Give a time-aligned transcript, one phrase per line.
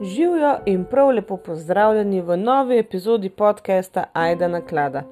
[0.00, 5.02] Živijo in prav lepo pozdravljeni v novi epizodi podcasta Aida na klada.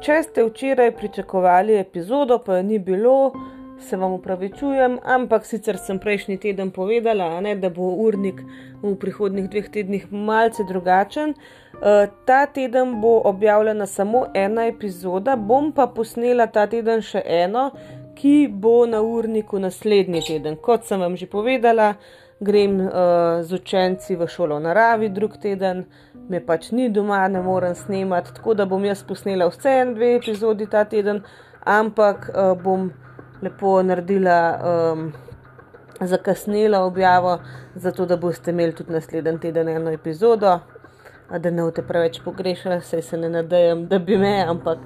[0.00, 3.32] Če ste včeraj pričakovali epizodo, pa je ni bilo,
[3.80, 8.44] se vam upravičujem, ampak sicer sem prejšnji teden povedala, ne, da bo urnik
[8.82, 11.34] v prihodnih dveh tednih malce drugačen.
[11.34, 17.70] Uh, ta teden bo objavljena samo ena epizoda, bom pa posnela ta teden še eno,
[18.14, 20.56] ki bo na urniku naslednji teden.
[20.56, 21.94] Kot sem vam že povedala,
[22.40, 22.90] grem uh,
[23.42, 25.84] z učenci v šolo v naravi, drug teden
[26.28, 30.14] me pač ni doma, ne morem snemati, tako da bom jaz posnela vse en, dve
[30.16, 31.22] epizodi ta teden,
[31.64, 32.90] ampak uh, bom
[33.42, 35.12] lepo naredila um,
[36.00, 37.38] zakasnela objavo,
[37.74, 40.58] zato da boste imeli tudi naslednji teden eno epizodo,
[41.30, 44.78] da ne boste preveč pogrešali, saj se ne nadejam, da bi me, ampak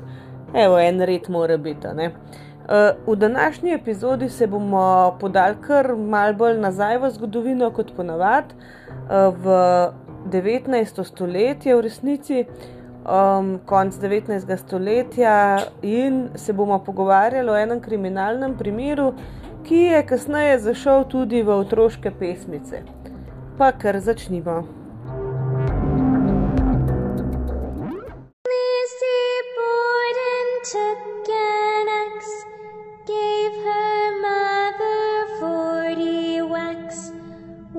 [0.55, 1.89] evo, en red mora biti.
[2.69, 8.55] Eh, v današnji epizodi se bomo podali kar mal bolj nazaj v zgodovino, kot ponavadi,
[8.55, 9.45] eh, v
[10.31, 11.05] 19.
[11.05, 12.45] stoletje, v resnici,
[13.67, 14.57] konc 19.
[14.57, 19.13] stoletja, in se bomo pogovarjali o enem kriminalnem primeru,
[19.65, 22.83] ki je kasneje zašel tudi v otroške pesmice.
[23.59, 24.65] Pa kar začnimo.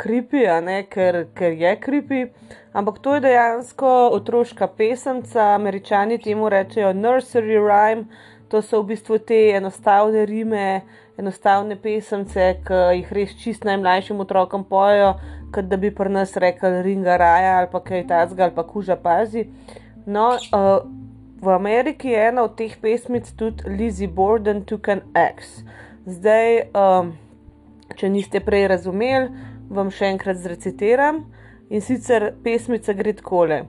[0.00, 0.44] kripi,
[0.90, 2.20] ker, ker je kripi.
[2.72, 8.04] Ampak to je dejansko otroška pesemca, američani temu rečejo nursery rhyme.
[8.48, 10.80] To so v bistvu te enostavne rime,
[11.18, 15.12] enostavne pesemce, ki jih res čist najmlajšim otrokom pojejo,
[15.54, 18.96] kot da bi pri nas rekli ringa raja ali pa kaj tazga ali pa kuža
[18.96, 19.46] pazi.
[20.06, 20.82] No, uh,
[21.40, 25.62] V Ameriki je ena od teh pesmic tudi Lizzie Borden, Took an X.
[26.04, 27.14] Zdaj, um,
[27.96, 29.30] če niste prej razumeli,
[29.70, 31.22] vam še enkrat zrecitiram
[31.70, 33.60] in sicer pesmica gre takole.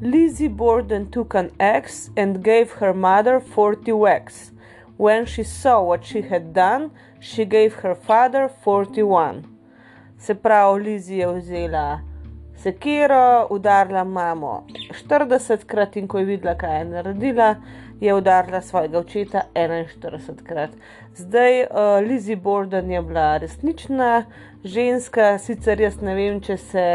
[0.00, 4.52] Lizzie Borden took an axe and gave her mother 40 whacks.
[4.96, 6.90] When she saw what she had done,
[7.20, 9.44] she gave her father 41.
[10.18, 12.00] Se pravi, Lizzie je vzela
[12.62, 14.66] sekiro, udarila mamo
[15.08, 17.54] 40 krat in ko je videla, kaj je naredila,
[18.00, 20.70] je udarila svojega očeta 41 krat.
[21.14, 21.68] Zdaj, uh,
[22.08, 24.24] Lizzie Borden je bila resnična
[24.64, 26.86] ženska, sicer jaz ne vem, če se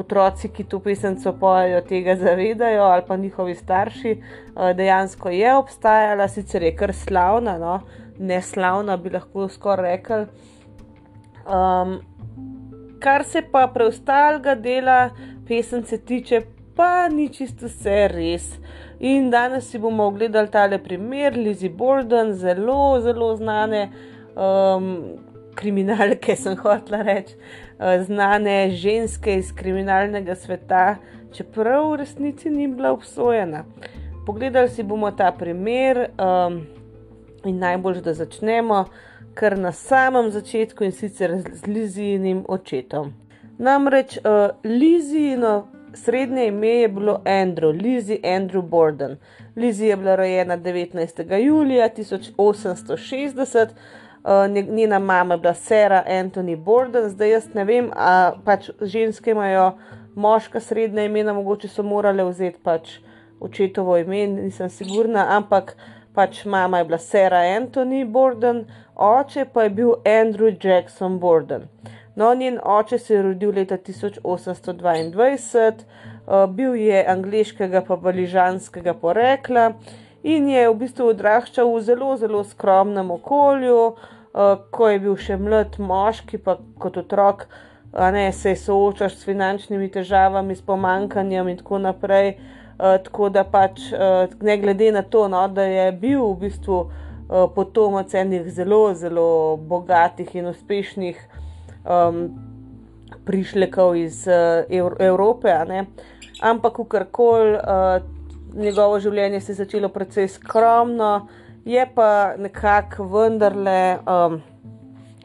[0.00, 4.14] otroci, ki to pesemco pojejo, tega zavedajo ali pa njihovi starši.
[4.20, 7.80] Uh, dejansko je obstajala, sicer je kar slavna, no?
[8.20, 10.24] ne slavna, bi lahko skoraj rekli.
[11.50, 11.98] Um,
[13.00, 15.10] kar se pa preostalega dela
[15.48, 16.42] pesemce tiče,
[16.76, 18.52] pa ni čisto vse res.
[19.00, 23.88] In danes si bomo ogledali tale primer, Lizzie Borden, zelo, zelo znane
[24.36, 24.90] um,
[25.54, 27.36] kriminalke, sem hotela reči,
[27.78, 30.96] uh, znane ženske iz kriminalnega sveta,
[31.32, 33.64] čeprav v resnici ni bila obsojena.
[34.26, 36.60] Pogledali si bomo ta primer um,
[37.44, 38.84] in najbolj, da začnemo
[39.34, 43.12] kar na samem začetku in sicer z Lizijinim očetom.
[43.58, 49.16] Namreč uh, Lizijino srednje ime je bilo Andrew, Lizzie Andrew Borden.
[49.56, 51.38] Lizzie je bila rojena 19.
[51.44, 53.68] julija 1860.
[54.24, 59.30] Uh, njena mama je bila Sarah Anthony Borden, zdaj jaz ne vem, a pač ženske
[59.30, 59.78] imajo
[60.14, 62.98] moška srednja imena, mogoče so morale vzeti pač
[63.40, 65.72] očetovo ime, nisem sigurna, ampak
[66.14, 68.66] pač mama je bila Sarah Anthony Borden,
[68.96, 71.62] oče pa je bil Andrew Jackson Borden.
[72.16, 75.72] No, njen oče se je rodil leta 1822,
[76.26, 79.72] uh, bil je angliškega pa baližanskega porekla
[80.22, 85.38] in je v bistvu odraščal v zelo, zelo skromnem okolju, uh, ko je bil še
[85.40, 87.46] mlad moški, pa kot otrok,
[87.92, 92.36] ne, se soočaš s finančnimi težavami, s pomankanjem in tako naprej.
[92.80, 96.78] Uh, tako da pač, uh, ne glede na to, no, da je bil v bistvu
[96.80, 101.18] uh, potomec enih zelo, zelo bogatih in uspešnih
[101.84, 102.22] um,
[103.28, 105.52] prišlekov iz uh, Evrope.
[106.40, 108.19] Ampak, kakorkoli, uh,
[108.54, 111.28] njegovo življenje se je začelo precej skromno,
[111.64, 114.40] je pa nekako vendarle um,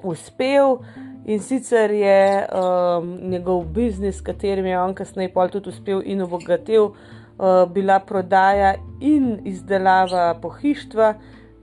[0.04, 0.78] uspel.
[1.26, 6.84] In sicer je um, njegov biznis, s katerim je on kasneje tudi uspel in obogatil,
[6.92, 11.14] uh, bila prodaja in izdelava pohištva,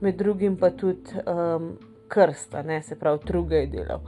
[0.01, 1.77] med drugim pa tudi um,
[2.07, 3.99] krsta, ne se pravi, druge je delal.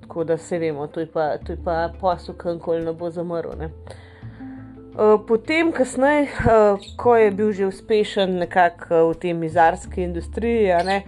[0.00, 3.58] Tako da se vemo, to je pa, pa posel, kankoli ne bo zamrl.
[3.58, 3.70] Ne.
[4.92, 10.68] Uh, potem, kasneje, uh, ko je bil že uspešen nekako uh, v tej mizarski industriji,
[10.84, 10.98] ne,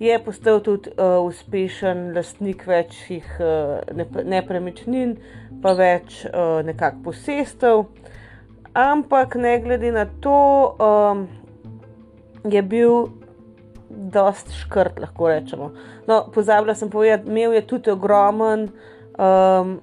[0.00, 3.24] je postal tudi uspešen lastnik večjih
[4.24, 5.12] nepremičnin,
[5.60, 6.24] pa več
[6.64, 7.84] nekakšnih posestev.
[8.72, 10.72] Ampak ne glede na to,
[12.48, 13.12] je bil
[13.90, 15.72] dost škrt, lahko rečemo.
[16.08, 18.70] No, pozabila sem povedati, imel je tudi ogromen,
[19.20, 19.80] um,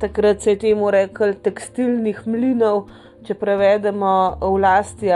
[0.00, 2.88] takrat se je temu rekel, tekstilnih mlinov,
[3.26, 5.12] če prevedemo v lasti.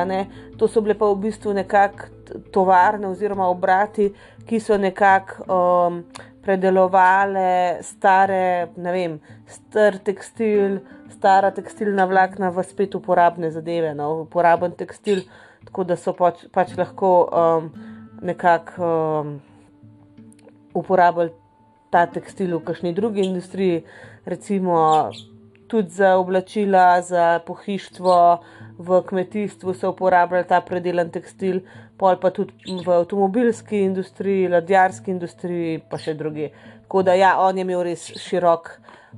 [0.61, 2.13] To so bile pa v bistvu nekakšne
[2.53, 4.11] tovarne oziroma obrati,
[4.49, 5.99] ki so nekako um,
[6.45, 9.17] predelovali stare, ne vem,
[9.49, 10.79] star tekstil,
[11.13, 15.25] stara tekstilna vlakna v spet uporabne zadeve, no, uporaben tekstil
[15.65, 17.71] tako da so pač, pač lahko um,
[18.23, 18.89] nekako
[19.25, 19.33] um,
[20.75, 21.33] uporabljali
[21.91, 23.85] ta tekstil v kakšni drugi industriji,
[24.25, 25.11] recimo
[25.67, 28.39] tudi za oblačila, za pohištvo,
[28.79, 31.61] v kmetijstvu so uporabljali ta predelan tekstil,
[31.97, 32.53] pol pa tudi
[32.87, 36.51] v avtomobilski industriji, ladjarski industriji, pa še druge.
[36.83, 38.71] Tako da ja, on je imel res širok,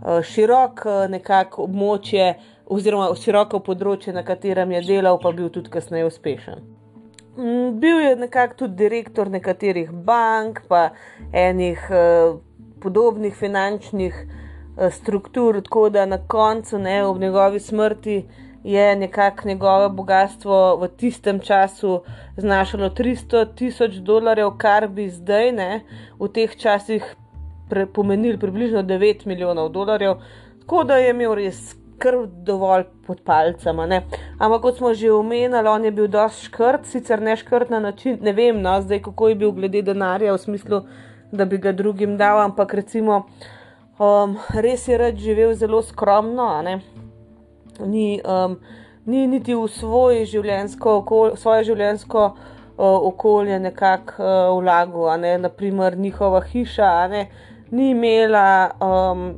[0.05, 2.35] uh, širok uh, nekako območje
[2.67, 6.65] oziroma široko področje, na katerem je delal, pa bil tudi kasneje uspešen.
[7.37, 10.91] Mm, bil je nekako tudi direktor nekaterih bank, pa
[11.37, 12.33] enih eh,
[12.81, 14.46] podobnih finančnih eh,
[14.91, 18.25] struktur, tako da na koncu, ne, ob njegovi smrti,
[18.67, 22.01] je nekako njegovo bogatstvo v tistem času
[22.37, 25.85] znašalo 300 tisoč dolarjev, kar bi zdaj, ne,
[26.19, 27.15] v teh časih
[27.71, 30.17] pre, pomenili približno 9 milijonov dolarjev.
[30.61, 33.87] Tako da je imel res kar dovolj pod palcema.
[33.87, 34.03] Ne?
[34.39, 38.19] Ampak kot smo že omenili, on je bil dosti škrt, sicer ne škrt na način,
[38.21, 40.83] ne vem, no, zdaj kako je bil glede denarja, v smislu,
[41.33, 43.27] da bi ga drugim dal, ampak recimo
[43.99, 46.63] um, res je rad živel zelo skromno.
[47.87, 48.59] Ni, um,
[49.07, 51.01] ni niti v svoj življenjsko,
[51.37, 52.37] svoje življenjsko uh,
[52.79, 55.37] okolje nekako uh, vlagal, ne?
[55.39, 56.93] naprimer njihova hiša.
[57.71, 59.29] Ni imela um,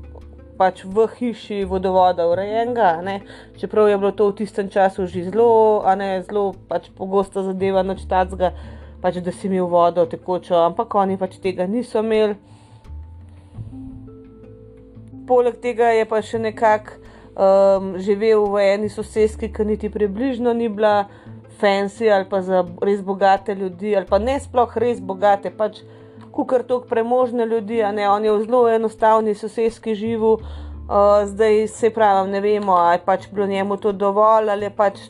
[0.58, 3.20] pač v hiši vodovoda urejenega, ne?
[3.60, 8.04] čeprav je bilo to v tistem času že zelo, ne zelo pač pogosto zadeva noč
[8.10, 8.52] tacga,
[9.00, 12.34] pač da si imel vodo tekočo, ampak oni pač tega niso imeli.
[15.28, 16.96] Poleg tega je pa še nekako
[17.38, 21.08] um, živel v eni sosedski, ki niti približno ni bila
[21.60, 25.82] fancy ali pa za res bogate ljudi, ali pa ne sploh res bogate, pač
[26.32, 30.38] kukar tok premožne ljudi, a ne on je v zelo enostavni sosedski živu.
[30.88, 34.70] Uh, zdaj se pravi, ne vemo, ali je pač bilo njemu to dovolj, ali je
[34.70, 35.02] pač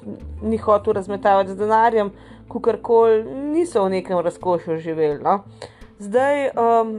[0.42, 2.10] ni hotel razmetavati z denarjem,
[2.48, 3.22] kukar koli
[3.52, 5.22] niso v nekem razkošju živeli.
[5.22, 5.44] No?
[6.02, 6.50] Zdaj.
[6.58, 6.98] Um,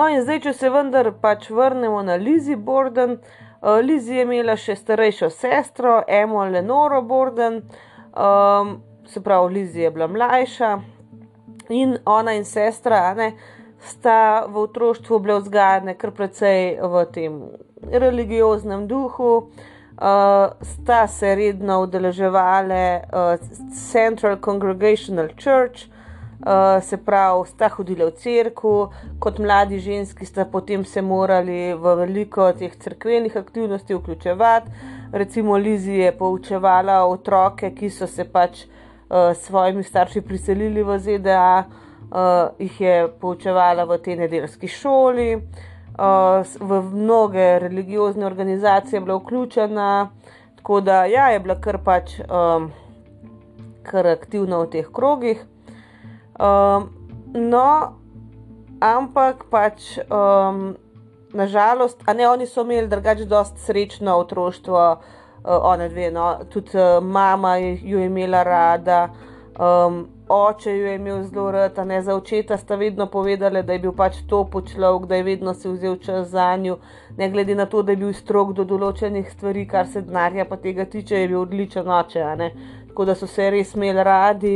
[0.00, 4.22] No, in zdaj, če se vendar pač vrnemo na Lizzie Borden, uh, Uh, Lizi je
[4.24, 7.58] imela še starejšo sestro, Emo Lenoro Borden,
[8.16, 10.70] um, se pravi, Lizi je bila mlajša
[11.76, 13.34] in ona in sestra ne,
[13.84, 17.36] sta v otroštvu bile vzgajane kar precej v tem
[17.92, 19.34] religioznem duhu.
[20.00, 25.99] Uh, sta se redno udeleževali uh, Central Congregational Church, uh,
[26.46, 28.74] uh, se pravi, sta hodili v crkvu,
[29.18, 34.70] kot mladi ženski sta potem se morali v veliko teh crkvenih aktivnosti vključevati.
[35.12, 40.98] Recimo, Lizi je poučevala otroke, ki so se pač uh, s svojimi starši priselili v
[40.98, 45.34] ZDA, uh, jih je poučevala v tej nedeljski šoli.
[46.00, 50.10] Uh, v mnoge religiozne organizacije je bila vključena,
[50.56, 52.70] tako da ja, je bila kar pač um,
[53.82, 55.49] kar aktivna v teh krogih.
[56.40, 56.88] Um,
[57.34, 57.92] no,
[58.80, 60.76] ampak pač um,
[61.36, 66.78] nažalost, a ne oni so imeli drugače dosti srečno otroštvo, uh, one dve, no, tudi
[66.80, 69.10] uh, mama jo je imela rada.
[69.60, 73.78] Um, Oče jo je imel zelo rad, ne za očeta sta vedno povedali, da je
[73.78, 76.76] bil pač to počlovek, da je vedno se vzel čas za njo,
[77.18, 80.56] ne glede na to, da je bil strok do določenih stvari, kar se denarja pa
[80.56, 82.22] tega tiče, je bil odličen oče,
[82.88, 84.54] tako da so se res imeli radi.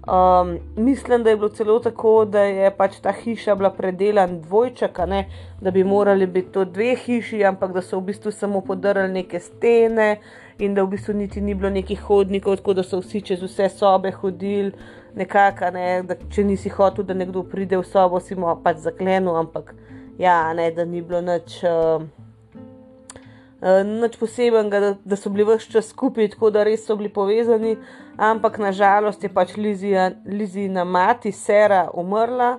[0.00, 4.98] Um, mislim, da je bilo celo tako, da je pač ta hiša bila predelana dvojček,
[5.06, 5.28] ne,
[5.60, 9.40] da bi morali biti to dve hiši, ampak da so v bistvu samo podrli neke
[9.40, 10.16] stene
[10.58, 13.68] in da v bistvu niti ni bilo nekih hodnikov, tako da so vsi čez vse
[13.68, 14.72] sobe hodili,
[15.14, 19.36] nekako, ne, da če nisi hotel, da nekdo pride v sobo, si mu pač zaklenil,
[19.36, 19.74] ampak
[20.18, 21.60] ja, ne, da ni bilo nič.
[21.60, 22.08] Uh,
[23.84, 27.76] Nič posebnega, da, da so bili vse čas skupaj, tako da res so bili povezani,
[28.16, 32.58] ampak nažalost je pač Lizina mati, Sera, umrla.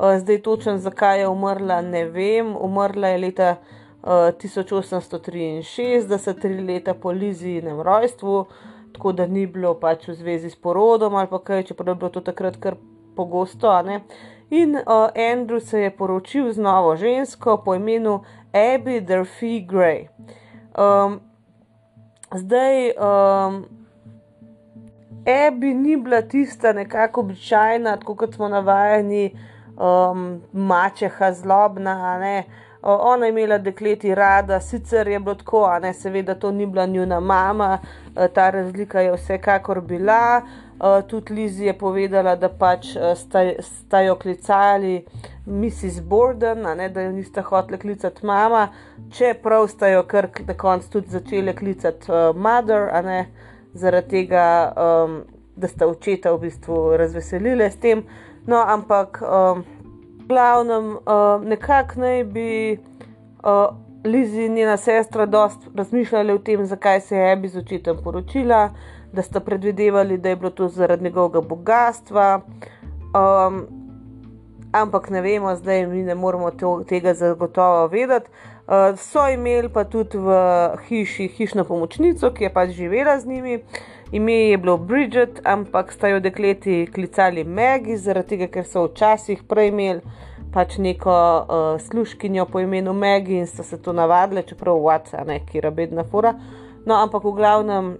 [0.00, 2.56] Zdaj točno zakaj je umrla, ne vem.
[2.56, 3.56] Umrla je leta
[4.02, 8.46] 1863, tri leta po Lizinem rojstvu,
[8.92, 12.20] tako da ni bilo pač v zvezi s porodom ali kaj, čeprav je bilo to
[12.20, 12.74] takrat kar
[13.16, 13.82] pogosto.
[14.50, 14.82] In uh,
[15.14, 18.20] Andrew se je poročil z novo žensko po imenu
[18.52, 20.08] Abby Durfee Gray.
[20.78, 21.20] Um,
[22.34, 23.64] zdaj, um,
[25.26, 29.36] Abby ni bila tista nekako običajna, kot smo navajeni,
[29.76, 32.18] um, mačeha zlobna.
[32.18, 32.44] Ne?
[32.82, 36.86] Ona je imela dekleti rada, sicer je bilo tako, a ne seveda to ni bila
[36.86, 37.78] njuna mama,
[38.16, 40.42] e, ta razlika je vsekakor bila.
[40.44, 40.69] Uh,
[41.08, 43.12] tudi Lizi je povedala, da pač uh,
[43.60, 45.04] sta jo klicali
[45.46, 46.00] Mrs.
[46.00, 48.68] Borden, ne, da jo nista hotela klicati mama,
[49.12, 53.26] čeprav sta jo kar na koncu tudi začeli klicati uh, Mother, ne,
[53.74, 54.46] zaradi tega,
[54.76, 55.20] um,
[55.56, 58.02] da sta očeta v bistvu razveselili s tem.
[58.46, 59.64] No, ampak um,
[60.28, 62.50] glavnem, uh, nekako naj bi.
[63.44, 63.68] Uh,
[64.04, 68.70] Lizi in njena sestra dosta razmišljali o tem, zakaj se je Ebi z očetom poročila,
[69.12, 72.40] da sta predvidevali, da je bilo to zaradi njegovega bogatstva.
[72.40, 73.66] Um,
[74.72, 78.30] ampak ne vemo, zdaj mi ne moremo to, tega zagotovo vedeti.
[78.30, 80.30] Uh, so imeli pa tudi v
[80.88, 83.62] hiši hišno pomočnico, ki je pač živela z njimi.
[84.12, 89.42] Ime je bilo Bridget, ampak sta jo dekleti klicali Maggie, zaradi tega, ker so včasih
[89.48, 90.00] prej imeli
[90.52, 95.60] pač neko uh, služkinjo po imenu Maggie in sta se to navadile, čeprav WhatsApp, neki
[95.60, 96.34] rabedna fura.
[96.86, 97.92] No, ampak v glavnem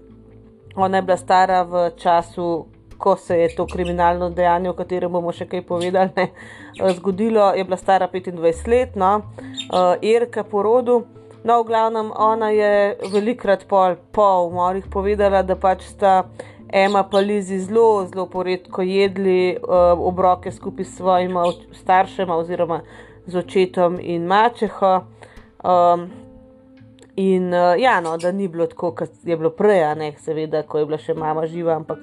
[0.75, 2.65] Ona je bila stara v času,
[2.97, 6.27] ko se je to kriminalno dejanje, o katerem bomo še kaj povedali, ne,
[6.79, 7.51] eh, zgodilo.
[7.57, 9.15] Je bila stara 25 let, no,
[9.73, 11.01] uh, Irka po rodu.
[11.43, 16.29] No, v glavnem, ona je velikrat pol, po umorih povedala, da pač sta
[16.73, 22.81] Ema pa Lizi zelo, zelo poredko jedli uh, obroke skupaj s svojima staršema oziroma
[23.25, 25.01] z očetom in mačeho.
[25.63, 26.20] Um,
[27.15, 30.79] In uh, ja, no, da ni bilo tako, kot je bilo prej, ne, seveda, ko
[30.79, 31.99] je bila še mama živa, ampak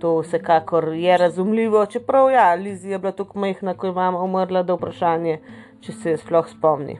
[0.00, 1.86] to vsekakor je razumljivo.
[1.86, 5.38] Čeprav, ja, Lizi je bila tako majhna, ko je mama umrla, da je vprašanje,
[5.80, 6.98] če se je sploh spomni.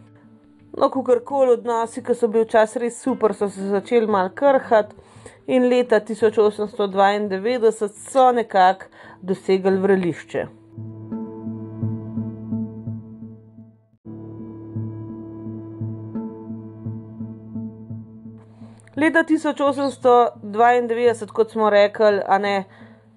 [0.76, 4.96] No, kakorkoli odnosi, ki so bili včasih res super, so se začeli mal krhati
[5.50, 8.88] in leta 1892 so nekako
[9.20, 10.59] dosegli vrelišče.
[19.00, 22.64] Leta 1892, kot smo rekli, ne,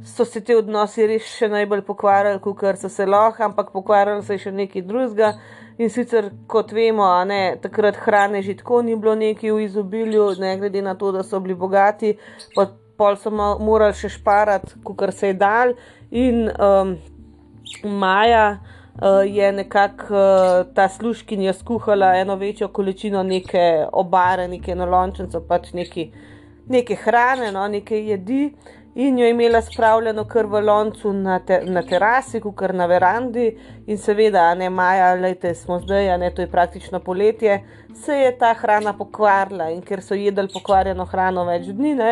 [0.05, 4.33] so se ti odnosi res še najbolj pokvarjali, kot so se lahko, ampak pokvarjali se
[4.37, 5.33] je še nekaj drugega.
[5.81, 10.57] In sicer, kot vemo, ne, takrat hrane že tako ni bilo neki v izobilju, ne
[10.61, 12.17] glede na to, da so bili bogati,
[12.55, 15.73] pa pol so morali še šparati, kot se je dal.
[16.11, 16.97] In um,
[17.83, 18.59] Maja
[19.25, 26.11] je nekako uh, ta služkinja skuhala eno večjo količino neke obare, neke nolončence, pač neki,
[26.67, 28.53] neke hrane, no, neke jedi.
[28.95, 33.47] In jo je imela spravljeno kar v loncu na, te, na terasi, kar na verandi,
[33.87, 37.63] in seveda, ne maja, lejte, smo zdaj, a ne to je praktično poletje,
[37.95, 42.11] se je ta hrana pokvarila in ker so jedli pokvarjeno hrano več dni, ne,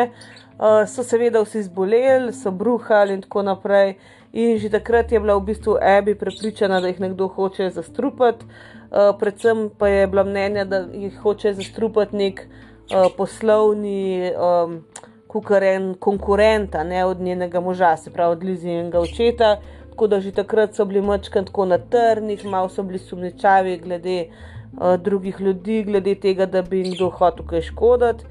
[0.58, 3.94] uh, so seveda vsi zboleli, so bruhali in tako naprej.
[4.34, 9.12] In že takrat je bila v bistvu Ebi prepričana, da jih nekdo hoče zastrupati, uh,
[9.20, 14.86] predvsem pa je bila mnenja, da jih hoče zastrupati nek uh, poslovni um,
[15.28, 19.58] kukaren, konkurent, ne od njenega moža, se pravi od Lizinega očeta.
[19.90, 24.26] Tako da že takrat so bili mačkani tako na trnih, malo so bili sumničavi glede
[24.28, 28.26] uh, drugih ljudi, glede tega, da bi jim kdo hotel kaj škoditi.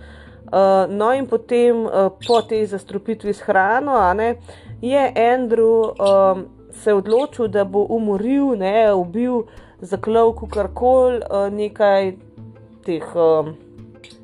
[0.50, 4.34] Uh, no, in potem uh, po tej zastrupitvi s hrano, ne,
[4.82, 9.44] je Andrew um, se odločil, da bo umoril, ne, ubil,
[9.80, 12.14] zaklal kar-koli uh, nekaj
[12.84, 13.54] teh um,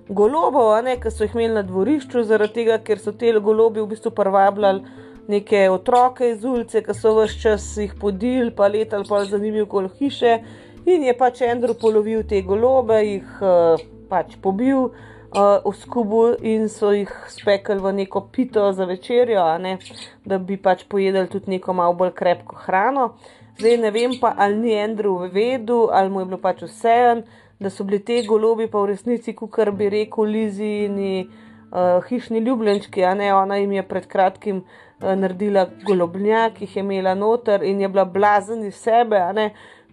[0.08, 3.90] golobov, ne, ki so jih imeli na dvorišču, zaradi tega, ker so te golobi v
[3.92, 9.24] bistvu privabljali neke otroke iz ulice, ki so vse čas jih podili, pa letali pa
[9.24, 10.38] zanimivo okoli hiše.
[10.86, 14.92] In je pač Andrew polovil te golobe, jih uh, pač pobil
[15.36, 19.78] uh, v skubu in so jih spekli v neko pito za večerjo, ne,
[20.24, 23.14] da bi pač pojedli tudi neko malo bolj krepko hrano.
[23.58, 27.22] Zdaj ne vem pa, ali ni Andrew vedel, ali mu je bilo pač vseeno,
[27.60, 32.40] da so bili te golobi pa v resnici, kot bi rekel Lizi in uh, hišni
[32.44, 34.64] ljubljenčki, a ne ona jim je pred kratkim.
[34.96, 39.18] Naredila golobnjak, ki jih je imela noter in je bila blazen iz sebe,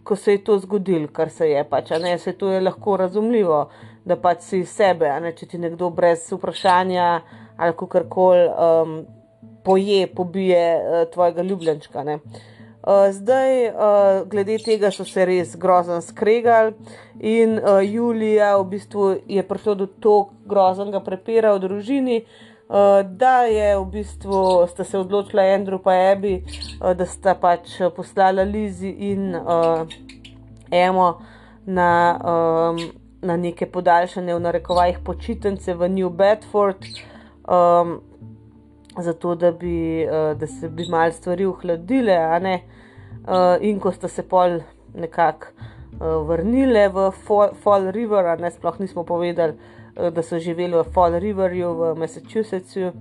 [0.04, 3.70] ko se je to zgodilo, kar se je pač, ne, se to je lahko razumljivo,
[4.06, 7.10] da pač si sebe, ne, če ti nekdo brez vprašanja
[7.58, 8.98] ali kar koli um,
[9.64, 12.04] poje, pobije uh, tvojega ljubljenčka.
[12.04, 12.18] Ne.
[12.84, 16.74] Uh, zdaj, uh, glede tega, so se res grozno skregali,
[17.22, 22.53] in uh, Julija v bistvu je prišlo do tako groznega prepira v družini, uh,
[23.04, 26.42] da je v bistvu sta se odločila Andrew in Abby,
[26.82, 29.86] uh, da sta pač poslala Lizi in uh,
[30.72, 31.22] Emo
[31.66, 32.80] na, um,
[33.22, 36.82] na neke podaljšanje, v narekovajih, počitnice v New Bedford,
[37.46, 38.02] um,
[38.98, 42.18] zato da bi uh, da se bi mal stvari uhladile,
[43.28, 44.60] uh, in ko sta se pol
[44.94, 49.54] nekako uh, vrnile v Fall, Fall River, ne sploh nismo povedali,
[49.96, 52.92] da so živeli v Fall Riverju v Massachusettsu.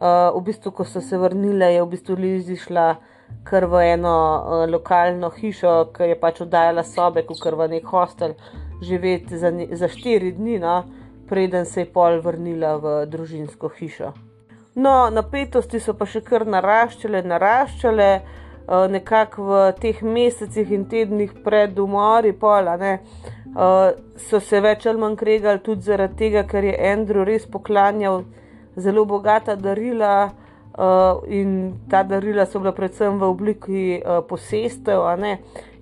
[0.00, 2.96] Uh, v bistvu, ko so se vrnile, je v bistvu Lizi šla
[3.44, 8.34] kar v eno uh, lokalno hišo, ki je pač oddajala sobe, kot v nek hostel,
[8.80, 10.84] živeti za, za štiri dni, no,
[11.28, 14.14] preden se je pol vrnila v družinsko hišo.
[14.80, 21.36] No, napetosti so pa še kar naraščale, naraščale, uh, nekako v teh mesecih in tednih
[21.44, 26.64] pred umori, pola, ne, uh, so se več ali manj kregali tudi zaradi tega, ker
[26.64, 28.24] je Andrew res poklanjal
[28.76, 30.30] zelo bogata darila.
[30.80, 35.02] Uh, in ta darila so bila predvsem v obliki uh, posestev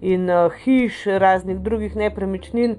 [0.00, 2.78] in uh, hiš, raznih drugih nepremičnin,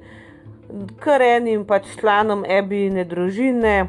[1.00, 3.88] kar enim pač članom ebine družine.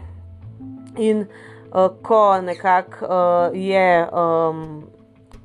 [0.98, 4.84] In uh, ko nekako uh, je um,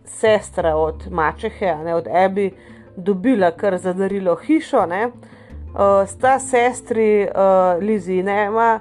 [0.03, 2.51] sestra od Mačehe, ne, od Ebi,
[2.97, 5.34] dobila kar za darilo hišo, ne, uh,
[6.07, 8.79] sta sestri uh, Lizi in Ema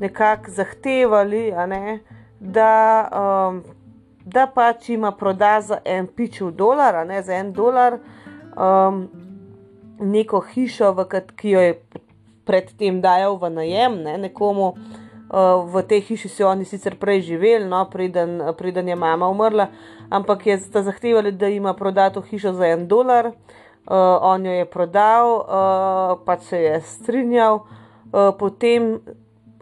[0.00, 1.98] nekako zahtevali, ne,
[2.40, 3.08] da,
[3.50, 3.62] um,
[4.24, 7.98] da pač ima proda za en pičev dolar, ne za en dolar,
[8.54, 9.08] um,
[9.98, 11.74] neko hišo, kat, ki jo je
[12.46, 14.74] predtem dajal v najem ne, nekomu.
[15.28, 19.66] Uh, v tej hiši so oni sicer prej živeli, no, preden, preden je mama umrla,
[20.10, 23.26] ampak je sta zahtevali, da ima prodato hišo za en dolar.
[23.26, 23.67] Uh,
[24.20, 28.98] on jo je prodal, uh, pač se je strinjal, uh, potem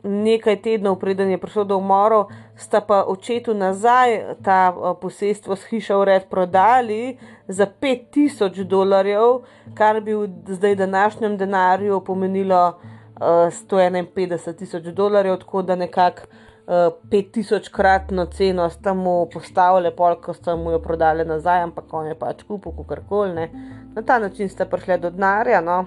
[0.02, 5.66] nekaj tednov, preden je prišel do umorov, sta pa očetu nazaj ta uh, posestvo s
[5.70, 9.42] hišo ured prodali za 5000 dolarjev,
[9.74, 16.22] kar bi v zdaj današnjem denarju pomenilo uh, 151 tisoč dolarjev, tako da nekako
[16.66, 22.06] uh, 5000 kratno ceno sta mu postavili, polk sta mu jo prodali nazaj, ampak on
[22.06, 23.48] je pač kupil karkoli.
[23.94, 25.60] Na ta način sta prišli do denarja.
[25.60, 25.84] No.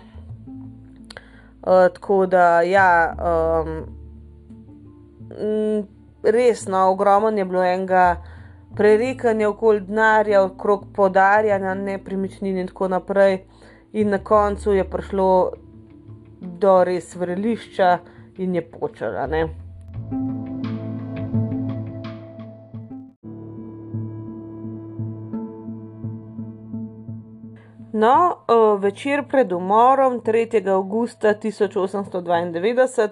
[1.59, 3.99] Uh, tako da, ja, um,
[5.29, 5.85] Mm,
[6.23, 8.17] res, no, ogromno je bilo enega
[8.75, 13.43] prerekanja okoli denarja, okrog podarjanja nepremičnin in tako naprej.
[13.93, 15.29] In na koncu je prišlo
[16.41, 17.97] do res vrelišča
[18.37, 19.27] in je počela.
[19.27, 19.47] Ne?
[27.93, 28.35] No,
[28.79, 30.67] večer pred umorom 3.
[30.69, 33.09] augusta 1892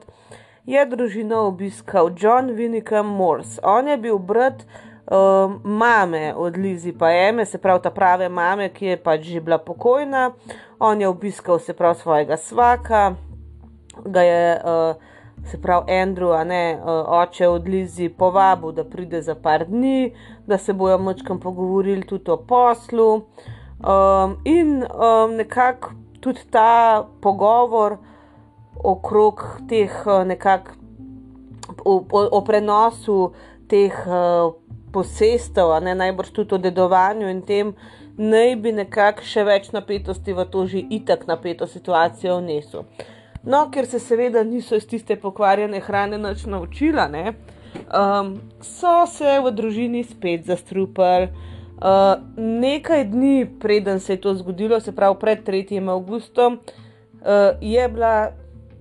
[0.65, 3.61] je družino obiskal John Winnicott Morse.
[3.63, 8.69] On je bil brat uh, mame od Lizi pa Eme, se pravi ta prave mame,
[8.69, 10.31] ki je pač že bila pokojna.
[10.79, 13.15] On je obiskal se pravi svojega svaka,
[14.05, 14.61] ga je.
[14.63, 15.03] Uh,
[15.45, 16.87] Se pravi, Andrew, a ne uh,
[17.21, 20.11] oče od Lizi, povabil, da pride za par dni,
[20.47, 23.21] da se bojo močkam pogovorili tudi o poslu.
[23.77, 28.07] Um, in um, nekako tudi ta pogovor uh,
[28.83, 30.85] okrog teh eh, nekakšnih,
[31.85, 33.33] o, o prenosu
[33.67, 34.55] teh uh,
[34.95, 37.73] posestev, ne najbrž tudi o dedovanju in tem,
[38.15, 42.87] naj bi nekako še več napetosti v to že itak napeto situacijo vnesel.
[43.43, 47.35] No, ker se seveda niso iz tiste pokvarjene hrane noč naučila, ne,
[47.91, 51.27] um, so se v družini spet zastrupili.
[51.77, 55.89] Uh, nekaj dni preden se je to zgodilo, se pravi pred 3.
[55.89, 56.59] augustom,
[57.21, 57.27] uh,
[57.61, 58.31] je bila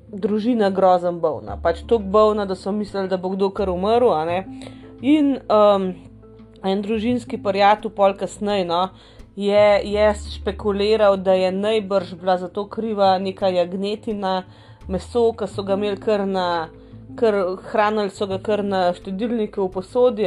[0.09, 1.59] družina grozen bolna.
[1.63, 4.15] Pač tako bolna, da so mislili, da bo kdo kar umrl.
[5.03, 5.91] In um,
[6.65, 8.89] en družinski prijatelj, pol kasneje, no,
[9.37, 14.45] je, je špekuliral, da je najbrž bila za to kriva neka jagnetina,
[14.89, 16.69] meso, ki so ga imeli kar na.
[17.17, 17.37] Ker
[17.71, 20.27] hranili so ga kar na štedilniku v posodi,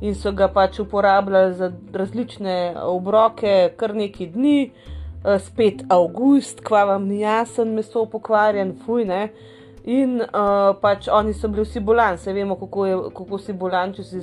[0.00, 6.84] in so ga pač uporabljali za različne obroke, kar nekaj dni, uh, spet avgust, kva
[6.92, 9.28] vam ni jasen, meso pokvarjen, fujne.
[9.88, 13.94] In uh, pač oni so bili vsi bolan, se vemo, kako, je, kako si bolan,
[13.96, 14.22] če si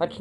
[0.00, 0.16] pač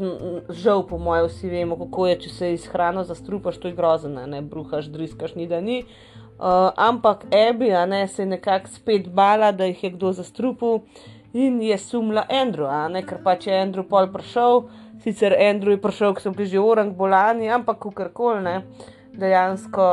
[0.61, 4.25] žal, po mojem, vsi vemo, kako je, če se iz hrano zastrupaš, to je grozno,
[4.27, 5.83] ne bruhaš, driskaš, ni da ni.
[6.39, 10.83] Uh, ampak Ebi, a ne se je nekako spet bala, da jih je kdo zastrupil
[11.33, 14.63] in je sumla Andrew, ne ker pač je Andrew pol prišel,
[15.03, 18.55] sicer Andrew je prišel, ker sem bližje orang bolani, ampak kakorkoli ne,
[19.13, 19.85] dejansko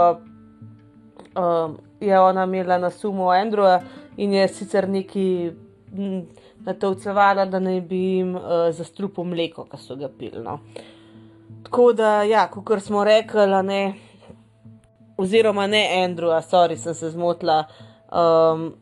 [1.36, 3.80] uh, je ona imela na sumu Andrewa
[4.16, 5.52] in je sicer neki
[6.66, 10.42] natovcevala, da naj bi jim uh, zastrupil mleko, ki so ga pili.
[10.42, 10.58] No.
[11.66, 13.80] Tako da, ja, kot smo rekli, ne,
[15.18, 17.64] oziroma ne Andrew, sorry, sem se zmotila.
[18.10, 18.72] Um,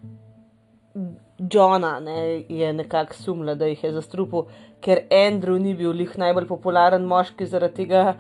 [1.51, 4.47] Johna ne, je nekako sumila, da jih je zastrupil,
[4.81, 8.17] ker Andrew ni bil njih najbolj popularen moški zaradi tega,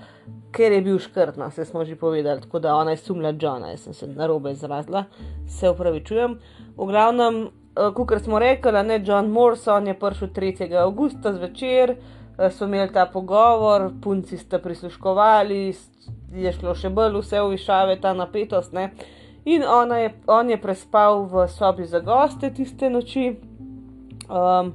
[0.54, 3.80] ker je bil škrtna, se smo že povedali, tako da ona je sumila Johna, jaz
[3.80, 5.04] sem se na robe izrazila,
[5.48, 6.38] se upravičujem.
[6.76, 10.72] V glavnem, uh, kot smo rekli, ne John Morrison je prišel 3.
[10.82, 15.74] augusta zvečer, uh, so imeli ta pogovor, punci sta prisluškovali,
[16.34, 18.72] je šlo še bolj vse v višave, ta napetost.
[18.72, 18.90] Ne?
[19.44, 23.36] In je, on je prespal v sobi za goste tiste noči.
[24.28, 24.72] Um,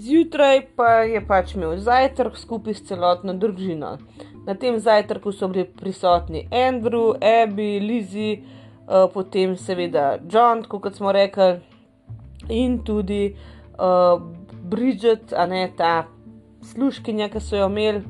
[0.00, 3.98] Zjutraj pa je pač imel zajtrk skupaj s celotno družino.
[4.46, 11.12] Na tem zajtrku so bili prisotni Andrew, Abby, Lizzie, uh, potem seveda John, kot smo
[11.12, 11.60] rekli,
[12.48, 13.34] in tudi
[13.76, 14.16] uh,
[14.72, 16.06] Bridget, a ne ta
[16.72, 18.00] služkinja, ki so jo imeli.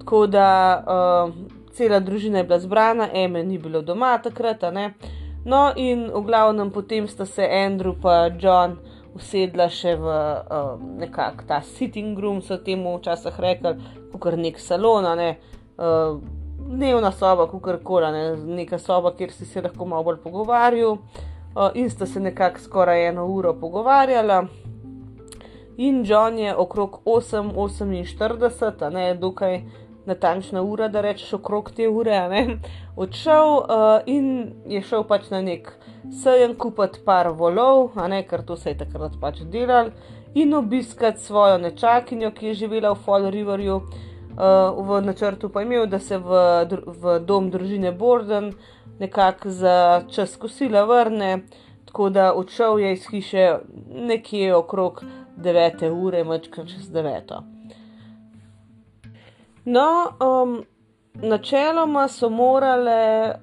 [0.00, 0.48] Tako da
[0.80, 4.64] uh, cela družina je bila zbrana, Eme ni bilo doma takrat.
[5.44, 8.78] No, in v glavnem potem sta se Andrew in John
[9.14, 13.76] usedla še v uh, nekakšen ta sitting room, so temu včasih rekli,
[14.18, 15.36] kot nek salon, ne.
[15.76, 16.18] Uh,
[16.66, 18.24] dnevna soba, kako koli, ne,
[18.58, 20.98] neka soba, kjer si se lahko malo bolj pogovarjal.
[21.56, 24.44] Uh, in sta se nekako skoraj eno uro pogovarjala.
[25.76, 29.60] In John je okrog 8:48, ne, dokaj
[30.06, 32.58] natančna ura, da rečeš okrog te ure, ne,
[32.96, 34.28] odšel uh, in
[34.66, 35.72] je šel pač na nek
[36.22, 39.90] sejem kupiti par volov, ne, ker to se je takrat pač delal,
[40.34, 43.80] in obiskati svojo nečakinjo, ki je živela v Fall Riverju.
[44.36, 46.40] Uh, v načrtu pa je imel, da se v,
[46.86, 48.52] v dom družine Borden
[49.00, 51.46] nekako za čas kosila vrne,
[51.88, 53.48] tako da odšel je iz hiše
[53.88, 55.04] nekje okrog
[55.40, 55.88] 9.
[55.90, 57.55] ure, mačka čez 9.
[59.66, 60.64] No, um,
[61.14, 63.34] načeloma so morale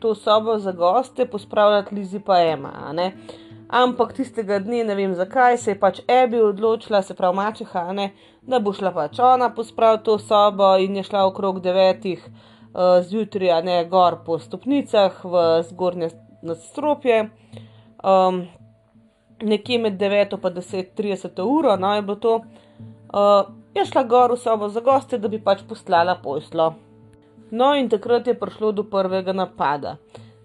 [0.00, 2.94] to sobo za goste pospravljati Lizi pa Ema.
[3.68, 8.08] Ampak tistega dne, ne vem zakaj, se je pač Ebi odločila, se pravi mačeha, ne,
[8.42, 13.62] da bo šla pač ona pospraviti to sobo in je šla okrog devetih uh, zjutraj,
[13.62, 16.10] ne gor po stopnicah v zgornje
[16.42, 17.28] nadstropje.
[18.02, 18.42] Um,
[19.42, 22.36] nekje med 9 in 10:30 uro, no je bilo to.
[23.14, 26.74] Uh, je šla gor v sobo za goste, da bi pač poslala poslo.
[27.50, 29.96] No, in takrat je prišlo do prvega napada.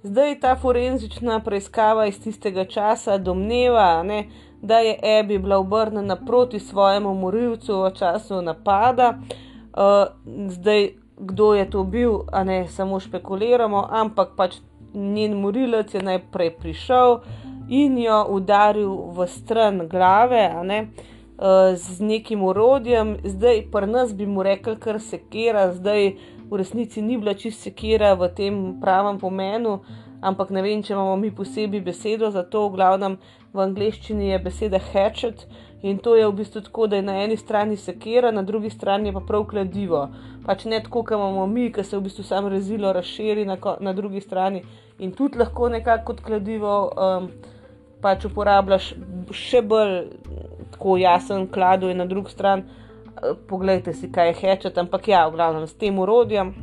[0.04, 4.26] Zdaj ta forenzična preiskava iz tistega časa domneva, ne,
[4.62, 9.18] da je Ebi bila obrnjena proti svojemu morilcu v času napada.
[9.74, 10.08] Uh,
[10.50, 14.58] zdaj, kdo je to bil, a ne samo špekuliramo, ampak pač
[14.94, 17.20] njen morilec je najprej prišel
[17.70, 20.82] in jo udaril v stran glave, a ne.
[20.82, 21.15] Uh,
[21.76, 26.16] z nekim urodjem, zdaj pa nas bi mu rekel, kar se kera, zdaj
[26.50, 29.82] v resnici ni bila čist sekera v tem pravem pomenu,
[30.22, 33.18] ampak ne vem, če imamo mi posebej besedo za to, v glavnem
[33.56, 35.48] v angleščini je beseda hatchet.
[35.86, 39.14] In to je v bistvu tako, da je na eni strani sekera, na drugi strani
[39.14, 40.08] pa prav kladivo.
[40.46, 43.94] Pač ne tako, kot imamo mi, ki se v bistvu samo rezilo razširi na, na
[43.94, 44.64] drugi strani
[45.00, 47.30] in tudi lahko nekako kot kladivo um,
[48.02, 48.94] pač uporabljaš
[49.36, 49.96] še bolj
[50.76, 55.28] tako jasen kladu in na drugi strani, eh, poglejte si, kaj je hečet, ampak ja,
[55.28, 56.54] v glavnem s tem urodjem,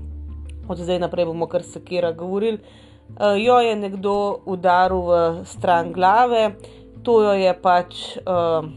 [0.68, 5.92] od zdaj naprej bomo kar se kera govorili, uh, jo je nekdo udaril v stran
[5.92, 6.54] glave,
[7.02, 8.68] to jo je pač uh,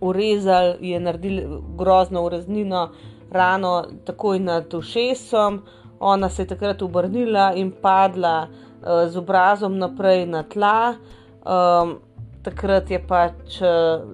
[0.00, 2.88] urezal, je naredil grozno ureznino,
[3.30, 5.62] rano takoj nad ušesom,
[6.00, 10.96] ona se je takrat obrnila in padla uh, z obrazom naprej na tla.
[11.44, 12.00] Um,
[12.44, 14.04] takrat je pač uh,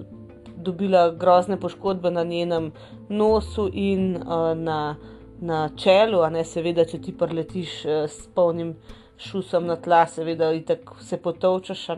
[0.57, 2.71] dobila grozne poškodbe na njenem
[3.09, 4.97] nosu in uh, na,
[5.41, 8.75] na čelu, a ne seveda, če ti preletiš uh, s polnim
[9.21, 11.89] šusom na tla, seveda, tako se potovčaš.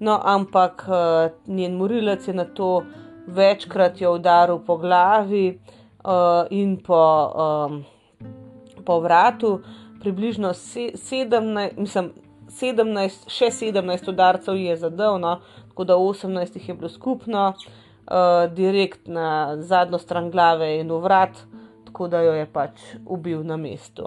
[0.00, 2.82] No, ampak uh, njen morilec je na to
[3.26, 5.58] večkrat jo udaril po glavi
[6.04, 7.02] uh, in po,
[7.68, 7.84] um,
[8.84, 9.60] po vratu,
[10.00, 12.12] približno se, 17, mislim.
[12.60, 17.52] 17, še 17 udarcev je zadel, no, tako da 18 jih je bilo skupno.
[18.10, 21.36] uh, direkt na zadnjo stran glave in v vrat,
[21.84, 24.04] tako da jo je pač ubil na mestu.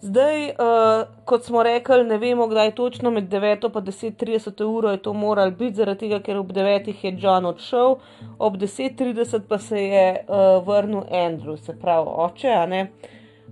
[0.00, 5.02] Zdaj, uh, kot smo rekli, ne vemo, kdaj točno med 9 in 10:30 uro je
[5.02, 7.98] to moral biti, zaradi tega, ker ob 9 je John odšel,
[8.38, 12.86] ob 10:30 pa se je uh, vrnil Andrew, se pravi oče.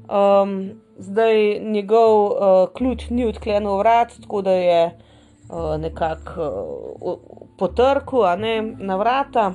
[0.07, 4.99] Um, zdaj njegov uh, ključ ni odklenil vrat, tako da je
[5.49, 6.51] uh, nekako
[7.01, 7.19] uh,
[7.59, 9.53] potrkal ne, na vrata.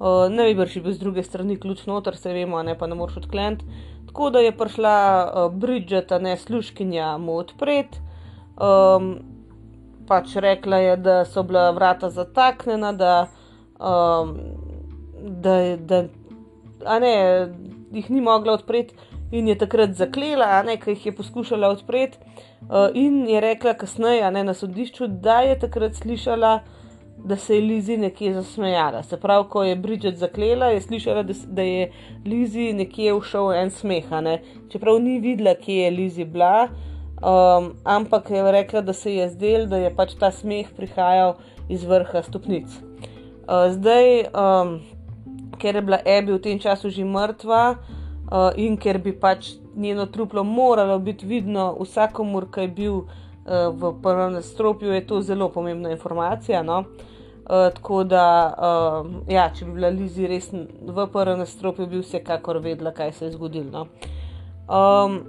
[0.00, 3.16] Uh, ne bi bil z druge strani ključ noter, se vemo, ne pa ne moreš
[3.16, 3.64] odkleniti.
[4.06, 4.96] Tako da je prišla
[5.34, 7.98] uh, Bridget, ne sluškinja, mu odpreti.
[8.56, 9.18] Um,
[10.08, 13.26] pač rekla je, da so bila vrata zataknjena, da,
[13.80, 14.38] um,
[15.20, 16.04] da, da
[17.00, 17.48] ne,
[17.94, 18.94] jih ni mogla odpreti
[19.32, 22.18] in je takrat zaklela, ne, ki jih je poskušala odpreti.
[22.64, 26.60] Uh, in je rekla kasneje ne, na sodišču, da je takrat slišala,
[27.24, 29.02] da se je Lizi nekje zasmejala.
[29.02, 31.90] Se pravi, ko je Bridget zaklela, je slišala, da, da je
[32.26, 34.10] Lizi nekje všel en smeh.
[34.22, 34.38] Ne.
[34.72, 36.68] Čeprav ni videla, kje je Lizi bila,
[37.20, 41.36] um, ampak je rekla, da se je zdel, da je pač ta smeh prihajal
[41.68, 42.68] iz vrha stopnic.
[43.44, 44.80] Uh, zdaj, um,
[45.58, 50.06] ker je bila Ebi v tem času že mrtva uh, in ker bi pač njeno
[50.06, 53.06] truplo moralo biti vidno vsakomur, ki je bil uh,
[53.74, 56.62] v prvem nastropju, je to zelo pomembna informacija.
[56.62, 56.78] No?
[56.78, 62.58] Uh, tako da, uh, ja, če bi bila Lizi res v prvem nastropju, bi vsekakor
[62.64, 63.70] vedela, kaj se je zgodilo.
[63.70, 63.86] No?
[64.64, 65.20] Um,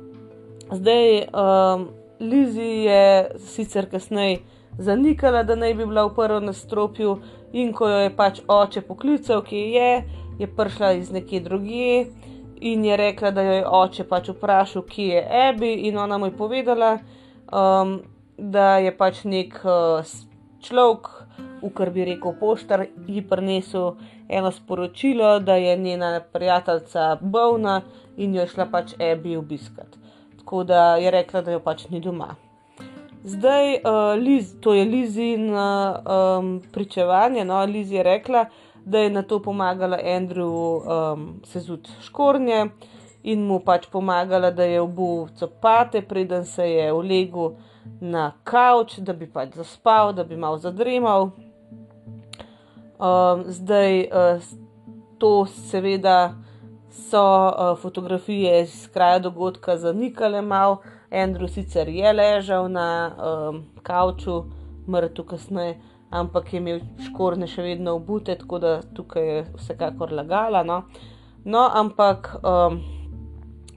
[0.72, 4.40] zdaj, um, Lizi je sicer kasneje
[4.78, 7.18] zanikala, da naj bi bila v prvem nastropju,
[7.56, 9.92] in ko jo je pač oče poklical, ki je,
[10.40, 12.08] je prišla iz nekje drugje
[12.62, 16.28] in je rekla, da jo je oče pač vprašal, kje je Ebi, in ona mu
[16.28, 16.98] je povedala,
[17.48, 18.00] um,
[18.38, 20.16] da je pač nek uh,
[20.60, 21.12] človek,
[21.64, 23.96] v kar bi rekel poštar, ji prinesel
[24.30, 27.82] eno sporočilo, da je njena prijateljica bolna
[28.18, 29.96] in jo je šla pač Ebi obiskat.
[30.40, 32.36] Tako da je rekla, da jo pač ni doma.
[33.26, 37.46] Zdaj, uh, Liz, to je Lizin um, pričevanje.
[37.46, 38.46] No, Liz je rekla,
[38.86, 40.82] da je na to pomagala Andrew
[41.14, 42.66] um, sezut škornje
[43.24, 47.56] in mu pač pomagala, da je obuv copate, preden se je ulegel
[48.02, 51.32] na kavč, da bi pač zaspal, da bi malo zadremal.
[53.00, 54.44] Um, zdaj, uh,
[55.18, 56.36] to seveda
[57.10, 60.78] so uh, fotografije iz kraja dogodka zanikale malo.
[61.16, 64.44] Andrew sicer je ležal na um, kavču,
[64.92, 65.76] mrtev kasneje
[66.16, 70.64] ampak je imel škorne še vedno obute, tako da tukaj je vsekakor lagala.
[70.64, 70.82] No,
[71.46, 72.80] no ampak um,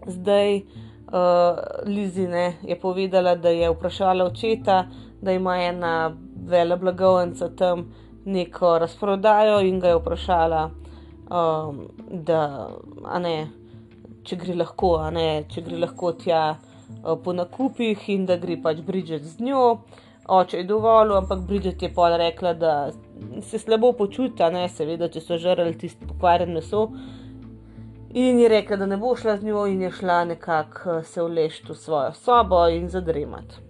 [0.07, 4.85] zdaj uh, Lizine je povedala, da je vprašala očeta,
[5.21, 6.13] da ima ena
[6.49, 7.89] vele blagovnica tam
[8.25, 10.63] neko razprodajo in ga je vprašala,
[11.31, 12.69] um, da
[13.25, 13.37] ne,
[14.23, 16.43] če gre lahko, ne, če gre lahko tja.
[16.89, 19.81] Uh, po nakupih in da gre pač Bridget z njo,
[20.29, 22.91] oče je dovolil, ampak Bridget je pa rekla, da
[23.43, 26.89] se slabo počuti, ne seveda, če so žrli tisto pokvarjeno meso.
[28.15, 31.73] In je rekla, da ne bo šla z njo, in je šla nekako se vlešti
[31.73, 33.68] v svojo sobo in zadremati.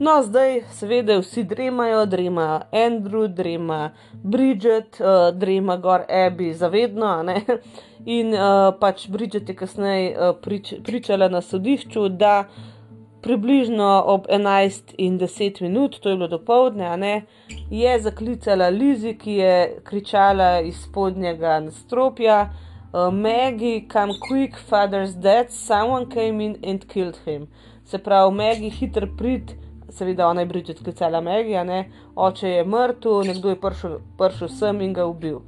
[0.00, 7.24] No, zdaj, seveda, vsi dremajo, drema Andrew, drema Bridget, uh, drema gor Abby, zavedno.
[8.06, 12.44] In uh, pač Bridget je kasneje uh, prič, pričala na sodišču, da
[13.22, 17.22] približno ob 11 in 10 minut, to je bilo dopoledne,
[17.70, 22.52] je zaklicala Lizi, ki je kričala iz spodnjega nastropja.
[22.92, 27.48] Uh, Maggie, come quick, father's dead, someone came in and killed him.
[27.84, 29.58] Se pravi, Maggie, hiter prid
[29.90, 31.64] seveda ona je Bridget sklicala Magija,
[32.16, 35.40] oče je mrtev, nekdo je prišel, prišel sem in ga ubil.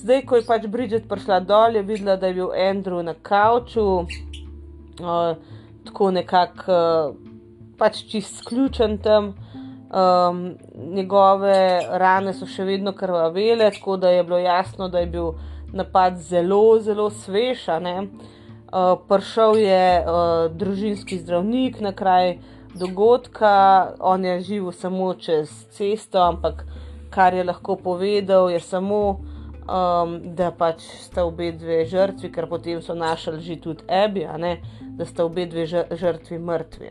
[0.00, 3.84] Zdaj, ko je pač Bridget prišla dol, je videla, da je bil Andrew na kavču,
[3.84, 5.34] uh,
[5.84, 7.14] tako nekako uh,
[7.78, 9.34] pač čist sključen tam.
[9.90, 10.54] Um,
[10.94, 15.32] njegove rane so še vedno krvavele, tako da je bilo jasno, da je bil
[15.74, 17.66] napad zelo, zelo svež.
[17.68, 22.38] Uh, prišel je uh, družinski zdravnik na kraj,
[22.74, 26.64] dogodka, on je živel samo čez cesto, ampak
[27.10, 29.20] kar je lahko povedal, je samo,
[29.70, 34.26] um, da pač sta obe dve žrtvi, ker potem so našli že tudi Ebi,
[34.96, 36.88] da sta obe dve žrtvi mrtvi.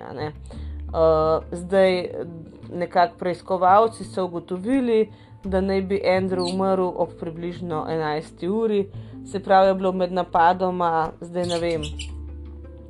[0.89, 2.09] Uh, zdaj,
[2.73, 5.09] nekako preiskovalci so ugotovili,
[5.43, 8.47] da naj bi Andrew umrl ob približno 11.
[8.47, 8.89] uri,
[9.25, 11.83] se pravi, je bilo med napadoma, zdaj ne vem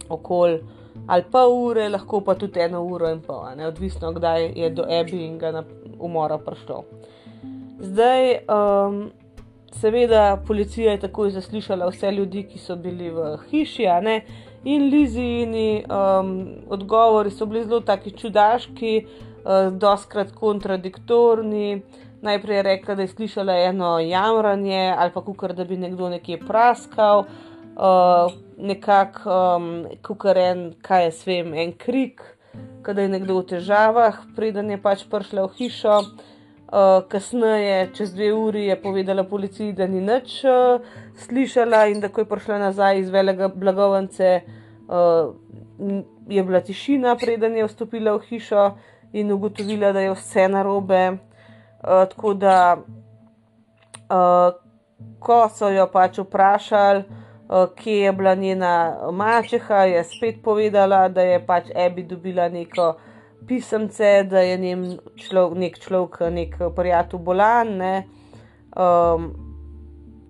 [0.09, 0.78] okoli
[1.09, 4.85] ali pa ure, lahko pa tudi eno uro in pol, ne, odvisno, kdaj je do
[4.85, 5.63] Ebbinga
[5.99, 6.83] umora prišlo.
[7.79, 8.99] Zdaj, um,
[9.79, 14.19] seveda, policija je takoj zaslišala vse ljudi, ki so bili v hiši, ne,
[14.69, 16.35] in Lizijini um,
[16.69, 21.81] odgovori so bili zelo taki čudaški, uh, doskrat kontradiktorni.
[22.21, 26.37] Najprej je rekla, da je slišala eno jamranje ali pa kukar, da bi nekdo nekje
[26.45, 27.25] praskal.
[27.79, 32.21] Uh, nekako, um, kot en, kaj je svem, en krik,
[32.83, 36.01] da je nekdo v težavah, preden je pač prišla v hišo.
[36.69, 40.83] Uh, kasneje, čez dve uri, je povedala policiji, da ni nič uh,
[41.17, 44.29] slišala, in da ko je prišla nazaj iz velega blagovance,
[44.85, 45.33] uh,
[46.29, 48.67] je bila tišina, preden je vstopila v hišo
[49.17, 51.01] in ugotovila, da je vse narobe.
[51.09, 52.77] Uh, tako da,
[54.13, 54.53] uh,
[55.19, 61.21] ko so jo pač vprašali, Eh, kje je bila njena mačeha, je spet povedala, da
[61.21, 62.93] je pač Ebi dobila neko
[63.47, 64.83] pisemce, da je njen
[65.17, 68.03] človek, nek človek, nek prijatelj bolan, ne,
[68.77, 69.31] um,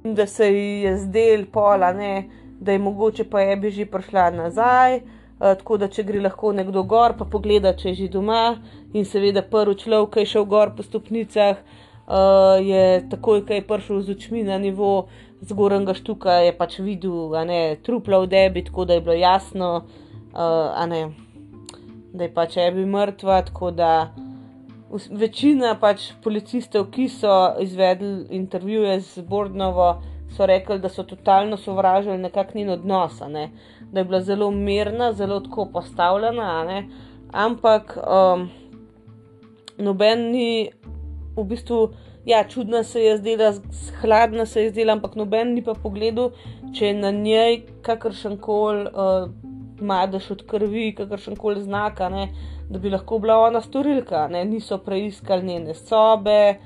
[0.03, 2.29] da se ji je zdel pola, ne,
[2.59, 5.01] da je mogoče pa Ebi že prišla nazaj.
[5.39, 8.61] Uh, tako da, če gre lahko nekdo gor, pa pogleda, če je že doma,
[8.93, 11.59] in seveda prvi človek, ki je šel gor po stopnicah,
[12.07, 16.79] uh, je takoj, ko je prišel z očmi na nivo, uh, zgornjega štuka je pač
[16.83, 19.69] videl, ne, trupla v debi, tako da je bilo jasno,
[20.33, 21.01] uh, ne,
[22.13, 23.41] da je pač ebi mrtva.
[23.47, 23.91] Tako da
[25.11, 29.91] večina pač policistov, ki so izvedli intervjuje z Bordnovo,
[30.35, 33.49] so rekli, da so totalno sovražili nekakšen njen odnos, ne,
[33.91, 36.83] da je bila zelo mirna, zelo tako postavljena, ne,
[37.33, 38.49] ampak um,
[39.77, 40.69] noben ni
[41.43, 41.79] v bistvu
[42.25, 43.53] ja, čudna se je zdela,
[44.01, 46.31] hladna se je zdela, ampak noben ni pa pogledal,
[46.75, 49.29] če je na njej kakršen koli uh,
[49.81, 52.01] madež od krvi, kakršen koli znak,
[52.69, 54.27] da bi lahko bila ona storilka.
[54.27, 54.43] Ne?
[54.45, 56.59] Niso preiskali njene sobe,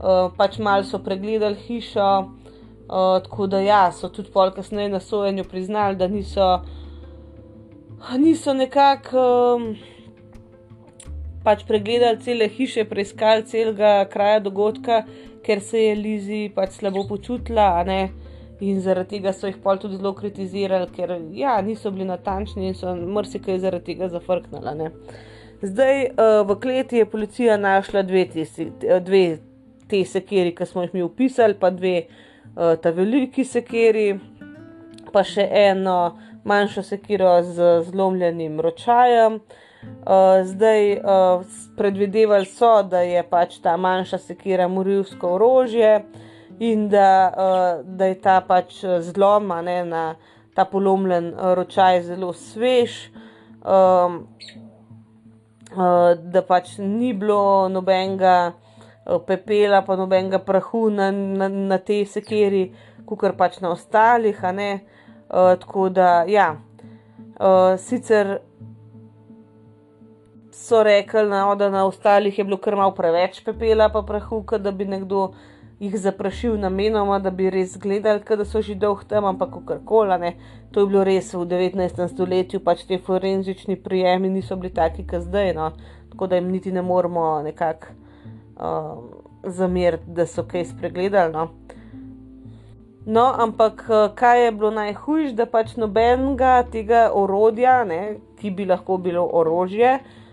[0.00, 2.10] uh, pač malo so pregledali hišo.
[2.84, 6.60] Uh, tako da ja, so tudi pol kasneje na sojenju priznali, da niso,
[8.18, 9.28] niso nekako.
[9.56, 9.93] Um,
[11.44, 15.04] pač pregledali cele hiše, preiskali celega kraja dogodka,
[15.44, 17.84] ker se je Lizi pač slabo počutila.
[18.64, 22.76] In zaradi tega so jih pol tudi zelo kritizirali, ker ja, niso bili natančni in
[22.78, 24.90] so marsikaj zaradi tega zafrknili.
[25.64, 29.24] Zdaj uh, v kleti je policija našla dve, tisi, dve
[29.90, 34.14] te sekeri, ki smo jih mi upisali, pa dve uh, ta veliki sekeri,
[35.12, 35.98] pa še eno
[36.44, 39.40] manjšo sekiro z zlomljenim ročajem.
[39.40, 39.63] Uh,
[40.04, 41.44] Uh, zdaj uh,
[41.76, 46.04] predvidevali so, da je pač ta manjša sekira morilsko orožje
[46.60, 50.02] in da, uh, da je ta pač zlom, ne, na
[50.54, 52.98] ta polomljen ročaj zelo svež,
[53.64, 54.20] um,
[55.72, 58.52] uh, da pač ni bilo nobenega
[59.26, 62.66] pepela, pa nobenega prahu na, na, na tej sekiri,
[63.08, 64.36] kot pač na ostalih.
[64.44, 66.56] Uh, tako da, ja,
[67.40, 68.38] uh, sicer
[70.54, 74.70] so rekli, no, da na ostalih je bilo kar malo preveč pepela, pa prahu, da
[74.70, 75.32] bi nekdo
[75.80, 80.32] jih zaprašil namenoma, da bi res gledali, da so že dolg tam, ampak kar koli.
[80.70, 82.08] To je bilo res v 19.
[82.08, 85.72] stoletju, pač ti forenzični prijemi niso bili taki, kot zdaj, no.
[86.10, 87.86] tako da jim niti ne moramo nekako
[88.56, 89.04] um,
[89.42, 91.32] zameriti, da so kaj spregledali.
[91.32, 91.48] No.
[93.06, 98.96] No, ampak kaj je bilo najhujše, da pač nobenega tega orodja, ne, ki bi lahko
[98.96, 100.23] bilo orožje, uh,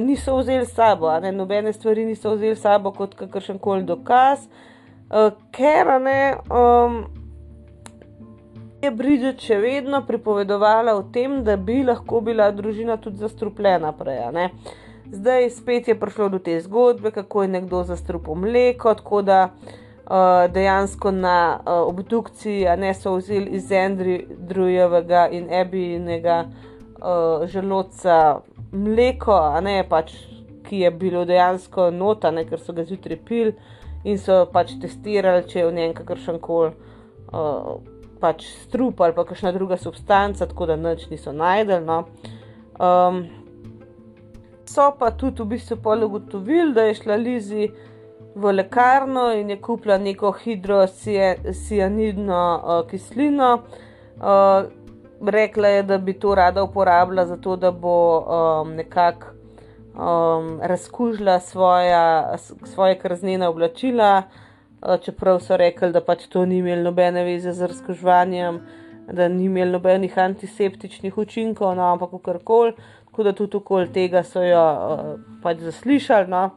[0.00, 4.46] niso vzeli sabo, ne, nobene stvari niso vzeli sabo kot kakršen koli dokaz,
[5.10, 7.04] uh, ker ne, um,
[8.82, 14.48] je Bridget še vedno pripovedovala o tem, da bi lahko bila družina tudi zastrupljena prej.
[15.10, 20.46] Zdaj spet je prišlo do te zgodbe, kako je nekdo zastrupil mleko, tako da uh,
[20.52, 28.40] dejansko na uh, obdukciji ne so vzeli iz Andrewjevega in Ebinega uh, želodca
[28.72, 30.12] mleko, ne, pač,
[30.66, 33.52] ki je bilo dejansko nota, ne, ker so ga zjutraj pil
[34.04, 36.70] in so pač testirali, če je v njem kakršen koli
[37.32, 37.80] uh,
[38.20, 41.84] pač strup ali pa kakšna druga substanca, tako da noč niso najdel.
[41.84, 41.98] No.
[42.80, 43.24] Um,
[44.68, 47.70] so pa tudi v bistvu polugotovili, da je šla Lizi
[48.34, 53.50] v lekarno in je kupila neko hidrosianidno uh, kislino.
[54.20, 54.79] Uh,
[55.26, 59.26] rekla je, da bi to rada uporabila za to, da bo um, nekako
[59.94, 64.22] um, razkužila svoja, svoje krznene oblačila,
[64.82, 68.60] uh, čeprav so rekli, da pač to ni imelo nobene veze z razkužvanjem.
[69.12, 72.72] da ni imel nobenih antiseptičnih učinkov, no, ampak karkoli,
[73.06, 76.30] tako da tudi okoli tega so jo uh, pač zaslišali.
[76.30, 76.50] No.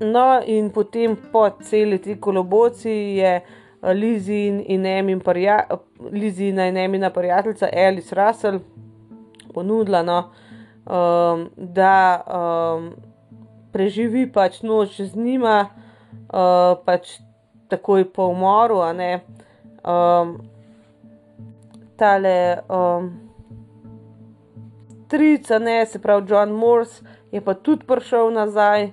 [0.00, 3.40] no, in potem po celi ti koloboci je.
[3.94, 4.86] Lizi in
[6.76, 8.60] Emina prijateljica Alice Russell
[9.56, 10.30] ponudila, no,
[10.86, 12.90] um, da um,
[13.72, 15.68] preživi pač noč z njima,
[16.28, 17.16] uh, pač
[17.72, 18.82] takoj po umoru.
[18.84, 20.36] Um,
[21.96, 22.36] tale
[22.68, 23.08] um,
[25.06, 28.90] strica, ne se pravi John Morse, je pa tudi prišel nazaj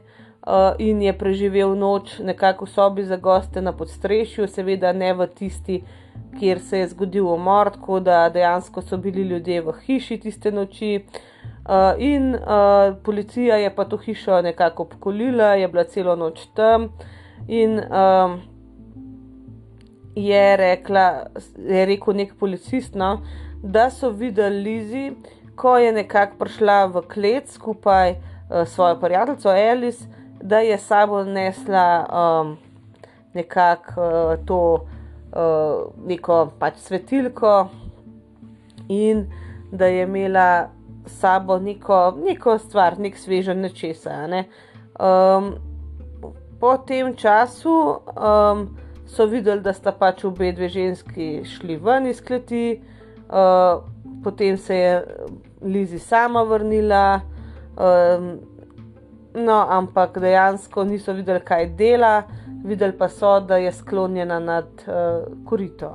[0.78, 5.84] in je preživel noč nekako v sobi za goste na podstrešju, seveda ne v tisti,
[6.40, 11.06] kjer se je zgodil umor, tako da dejansko so bili ljudje v hiši tiste noči.
[11.64, 16.90] Uh, in uh, policija je pa to hišo nekako obkolila, je bila celo noč tam
[17.48, 18.42] in um,
[20.16, 21.24] je, rekla,
[21.58, 23.22] je rekel nek policist, no,
[23.64, 25.14] da so videli Lizi,
[25.56, 31.24] ko je nekako prišla v klet skupaj uh, s svojo prijateljico Alice da je sabo
[31.24, 32.58] nesla um,
[33.34, 34.88] nekako uh, to
[35.36, 37.70] uh, neko pač svetilko
[38.90, 39.26] in
[39.72, 40.68] da je imela
[41.06, 44.28] sabo neko, neko stvar, nek svežen nečesa.
[44.28, 44.44] Ne.
[45.00, 45.54] Um,
[46.60, 48.68] po tem času um,
[49.08, 52.82] so videli, da sta pač obe dve ženski šli ven iz kleti,
[53.32, 53.84] uh,
[54.24, 55.04] potem se je
[55.64, 57.22] Lizi sama vrnila.
[57.80, 58.53] Um,
[59.36, 62.24] No, ampak dejansko niso videli, kaj dela,
[62.64, 65.90] videli pa so, da je sklonjena nad uh, korito.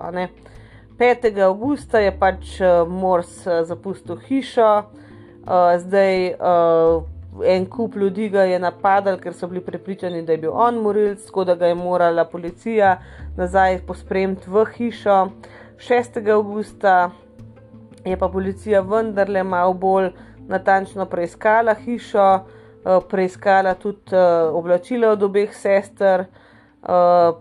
[0.99, 1.29] 5.
[1.47, 7.05] augusta je pač uh, Mors uh, zapustil hišo, uh, zdaj uh,
[7.47, 11.23] en kup ljudi ga je napadal, ker so bili prepričani, da je bil on morilc,
[11.27, 12.97] tako da ga je morala policija
[13.37, 15.29] nazaj pospremiti v hišo.
[15.79, 16.31] 6.
[16.35, 17.11] augusta
[18.05, 20.11] je pa policija vendarle malo bolj
[20.49, 22.58] natančno preiskala hišo.
[22.85, 26.25] Eh, preiskala tudi uh, oblačila od obeh sester,
[26.83, 27.35] uh,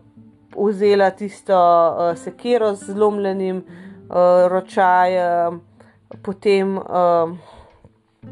[0.58, 1.58] vzela tisto
[2.16, 3.62] sekiro z zlomljenim
[4.48, 5.60] ročajem,
[6.24, 6.80] potem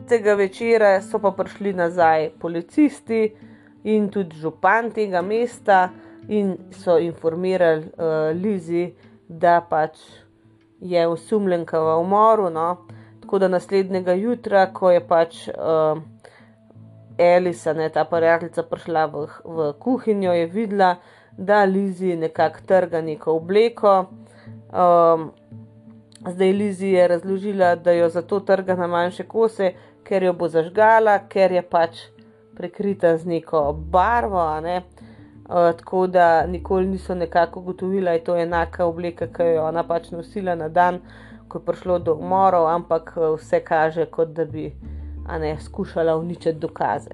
[0.10, 3.36] tega večera so pa prišli nazaj policisti
[3.84, 5.90] in tudi župan tega mesta
[6.28, 8.88] in so informirali uh, Lizi,
[9.28, 10.00] da pač
[10.80, 12.50] je usumljenka v umoru.
[12.50, 12.88] No?
[13.22, 15.48] Tako da naslednjega jutra, ko je pač.
[15.54, 16.15] Uh,
[17.18, 20.96] Elisa, ne, ta prijateljica, prišla v, v kuhinjo, je videla,
[21.38, 24.06] da Lizi nekako trga neko obleko.
[24.74, 25.32] Um,
[26.28, 31.20] zdaj Lizi je razložila, da jo zato trga na manjše kose, ker jo bo zažgala,
[31.30, 32.04] ker je pač
[32.56, 34.62] prekrita z neko barvo.
[34.62, 34.82] Ne.
[35.46, 39.84] Uh, tako da nikoli niso nekako ugotovila, da je to enaka obleka, ki jo ona
[39.84, 41.00] pač nosila na dan,
[41.48, 44.72] ko je prišlo do umorov, ampak uh, vse kaže, kot da bi
[45.26, 47.10] a ne skušala uničiti dokaze.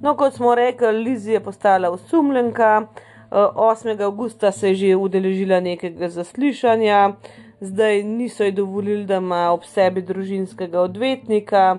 [0.00, 2.86] No, kot smo rekli, Lizi je postala osumljenka,
[3.30, 4.02] 8.
[4.02, 7.12] augusta se je že udeležila nekega zaslišanja,
[7.60, 11.76] zdaj niso ji dovolili, da ima ob sebi družinskega odvetnika,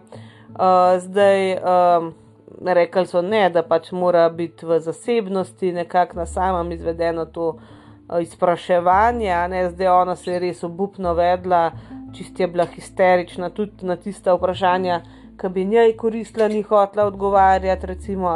[1.00, 1.58] zdaj
[2.66, 7.58] rekli so ne, da pač mora biti v zasebnosti, nekako na samem izvedeno to
[8.22, 11.72] izpraševanje, ne zdaj ona se je res obupno vedla,
[12.14, 15.02] čist je bila histerična, tudi na tista vprašanja,
[15.40, 17.88] ki bi njej koristila, ni hotela odgovarjati.
[17.88, 18.30] Recimo,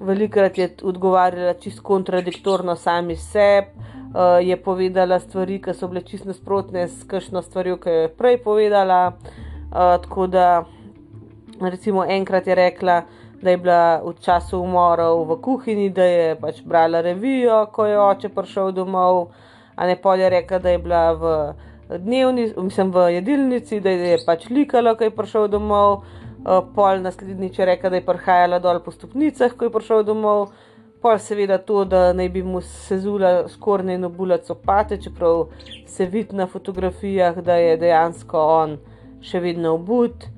[0.00, 6.24] Velikrat je odgovarjala čist kontradiktorno sami sebi, uh, je povedala stvari, ki so bile čist
[6.24, 9.12] nasprotne s kakšno stvarjo, ki jo je prej povedala.
[9.70, 10.64] Uh, tako da,
[11.60, 16.60] recimo, enkrat je rekla, da je bila v času umorov v kuhinji, da je pač
[16.64, 19.30] brala revijo, ko je oče prišel domov,
[19.76, 21.54] a ne polje reka, da je bila v
[21.98, 26.02] dnevni, mislim, v jedilnici, da je pač likala, ko je prišel domov,
[26.74, 30.50] pol naslednjič je reka, da je prihajala dol po stopnicah, ko je prišel domov.
[31.00, 35.46] Pol seveda to, da naj bi mu sezula skorne in obula copate, čeprav
[35.88, 38.76] se vidi na fotografijah, da je dejansko on
[39.24, 40.28] še vedno obud.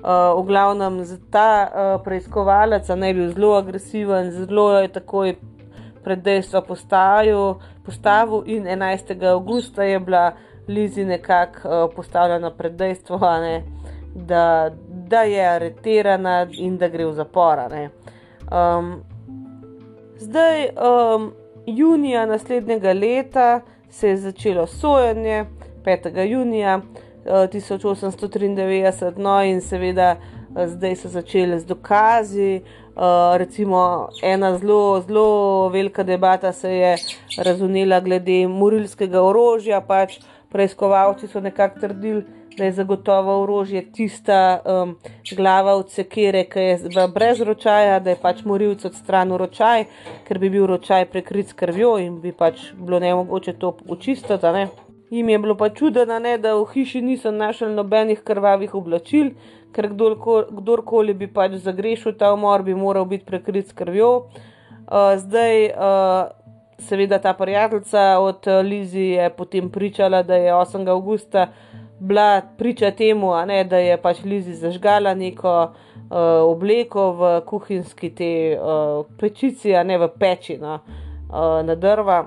[0.00, 5.34] Uh, v glavnem, ta uh, preiskovalec naj bi bil zelo agresiven, zelo je takoj
[6.00, 9.12] pred dejstvo postavil, postavil in 11.
[9.28, 10.32] augusta je bila
[10.68, 13.62] Lizi nekako uh, postavljena pred dejstvo, ne,
[14.14, 17.60] da, da je aretirana in da gre v zapor.
[18.48, 19.02] Um,
[20.16, 21.32] zdaj, um,
[21.66, 25.44] junija naslednjega leta se je začelo sojenje,
[25.84, 26.24] 5.
[26.24, 26.80] junija.
[27.24, 30.16] 1893, no in seveda
[30.66, 32.62] zdaj so začeli z dokazi.
[32.90, 36.96] Uh, recimo, ena zelo, zelo velika debata se je
[37.38, 39.80] razumela glede morilskega orožja.
[39.80, 40.18] Pač
[40.50, 42.24] preiskovalci so nekako trdili,
[42.58, 44.98] da je zagotovo orožje tista um,
[45.36, 49.86] glava od sekere, ki je brez ročaja, da je pač morilc odstranil ročaj,
[50.28, 54.89] ker bi bil ročaj prekrit s krvjo in bi pač bilo ne mogoče to očistiti.
[55.10, 56.04] Im je bilo pa čudno,
[56.38, 59.32] da v hiši niso našli nobenih krvavih oblačil,
[59.74, 59.88] ker
[60.50, 64.10] kdorkoli bi pač zagrešil ta umor, bi moral biti prekrit s krvjo.
[64.90, 66.30] Uh, zdaj, uh,
[66.78, 70.88] seveda, ta prijateljica od uh, Lizi je potem pričala, da je 8.
[70.88, 71.48] augusta
[72.00, 78.58] bila priča temu, ne, da je pač Lizi zažgala neko uh, obleko v kuhinjski te
[78.58, 82.24] uh, pečici, a ne v peči no, uh, na drva,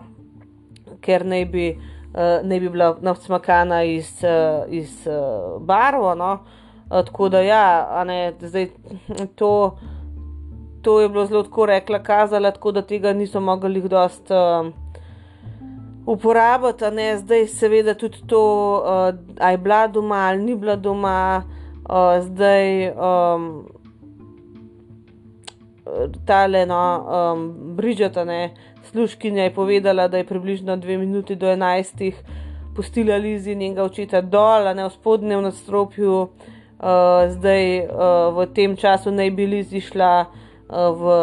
[1.02, 1.68] ker naj bi
[2.14, 6.16] uh, ne bi bila navsmakana iz, uh, iz uh, barvo.
[6.16, 6.34] No?
[6.90, 8.68] Uh, tako da, ja, ne, zdaj
[9.36, 9.78] to,
[10.82, 14.32] to je bilo zelo tako rekla, kazala, tako da tega niso mogli dost.
[14.32, 14.74] Uh,
[16.06, 18.40] Uporabiti, ne zdaj, seveda, tudi to,
[18.76, 21.44] uh, ali je bila doma ali ni bila doma,
[21.90, 23.66] uh, zdaj um,
[26.26, 28.54] tale, no, um, Bridžeta, ne,
[28.94, 32.16] služkinja je povedala, da je približno dve minuti do enajstih
[32.76, 36.90] pustila Lizi njenega očeta dol, ne v spodnjem nadstropju, uh,
[37.30, 41.16] zdaj uh, v tem času naj bi Lizi šla uh, v,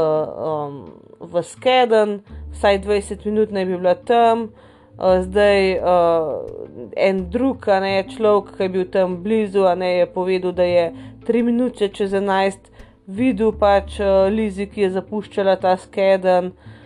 [0.47, 0.75] um,
[1.21, 2.21] v Skeden,
[2.55, 4.51] vsaj 20 minut naj bi bila tam.
[4.99, 6.43] Uh, zdaj uh,
[6.97, 10.67] en drug, a ne človek, ki je bil tam blizu, a ne je povedal, da
[10.67, 10.91] je
[11.27, 12.67] tri minute čez enajst
[13.07, 16.51] videl pač uh, Lizi, ki je zapuščala ta skedenj.
[16.51, 16.80] Uh,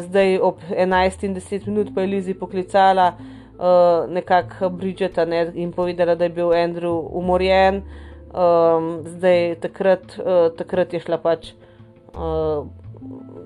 [0.00, 3.12] zdaj ob 11:10 minut pa je Lizi poklicala
[3.60, 7.82] uh, nekako Bridgeta ne, in povedala, da je bil Andrew umorjen.
[8.30, 11.52] Um, zdaj takrat, uh, takrat je šla pač
[12.14, 12.66] uh,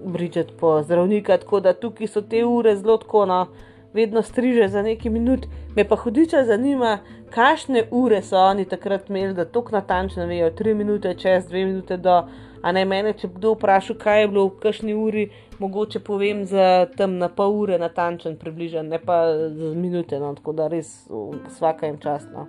[0.05, 3.47] Bridget po zdravnika, tako da tukaj so te ure zelo tako, no,
[3.95, 5.47] vedno striže za nekaj minut.
[5.77, 6.99] Me pa hudiča zanima,
[7.31, 11.97] kakšne ure so oni takrat imeli, da tako natančno vejo, 3 minute čez, 2 minute
[11.97, 12.23] do.
[12.63, 15.25] A naj mene, če kdo vpraša, kaj je bilo v kakšni uri,
[15.59, 20.53] mogoče povem za tam na pol ure, natančen, približen, ne pa za minute, no, tako
[20.53, 21.09] da res
[21.49, 22.47] vsaka jim časno.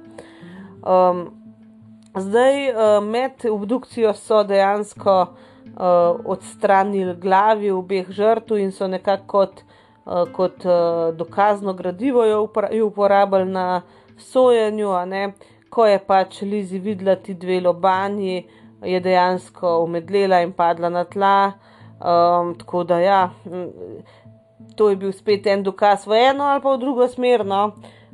[0.86, 1.26] Um,
[2.18, 9.64] zdaj, uh, med obdukcijo so dejansko uh, odstranili glavi obeh žrtev in so nekako kot,
[10.06, 12.48] uh, kot uh, dokazno gradivo jo
[12.88, 13.82] uporabljali na
[14.18, 14.90] sojenju,
[15.70, 18.46] ko je pač Lizi videla ti dve lobanji
[18.86, 21.52] je dejansko umedlela in padla na tla.
[21.96, 23.30] Um, tako da, ja,
[24.76, 27.46] to je bil spet en dokaz v eno ali pa v drugo smer.
[27.46, 27.66] No.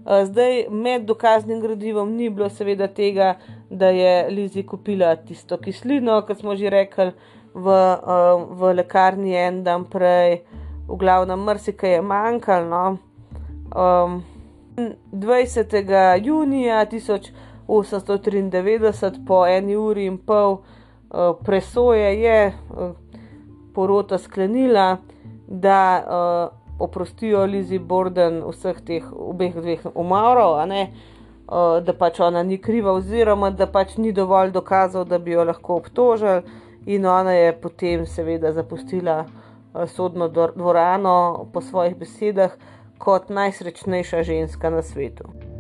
[0.06, 3.36] Uh, zdaj, med dokaznim gradivom ni bilo seveda tega,
[3.70, 7.12] da je Lizi kupila tisto kislino, kot smo že rekli,
[7.54, 10.42] v, uh, v lekarni en dan prej,
[10.88, 12.68] v glavnem, mrsikaj je manjkalo.
[12.68, 12.98] No.
[13.72, 14.22] Um,
[15.12, 16.22] 20.
[16.26, 17.50] junija 1900.
[17.72, 22.92] 893, po eni uri in pol uh, presoje, je uh,
[23.74, 24.98] porota sklenila,
[25.48, 32.58] da uh, oprostijo Lizi Borden vseh teh obeh dveh umorov, uh, da pač ona ni
[32.58, 36.42] kriva, oziroma da pač ni dovolj dokazov, da bi jo lahko obtožili,
[36.86, 42.58] in ona je potem seveda zapustila uh, sodno dvorano po svojih besedah
[42.98, 45.51] kot najsrečnejša ženska na svetu.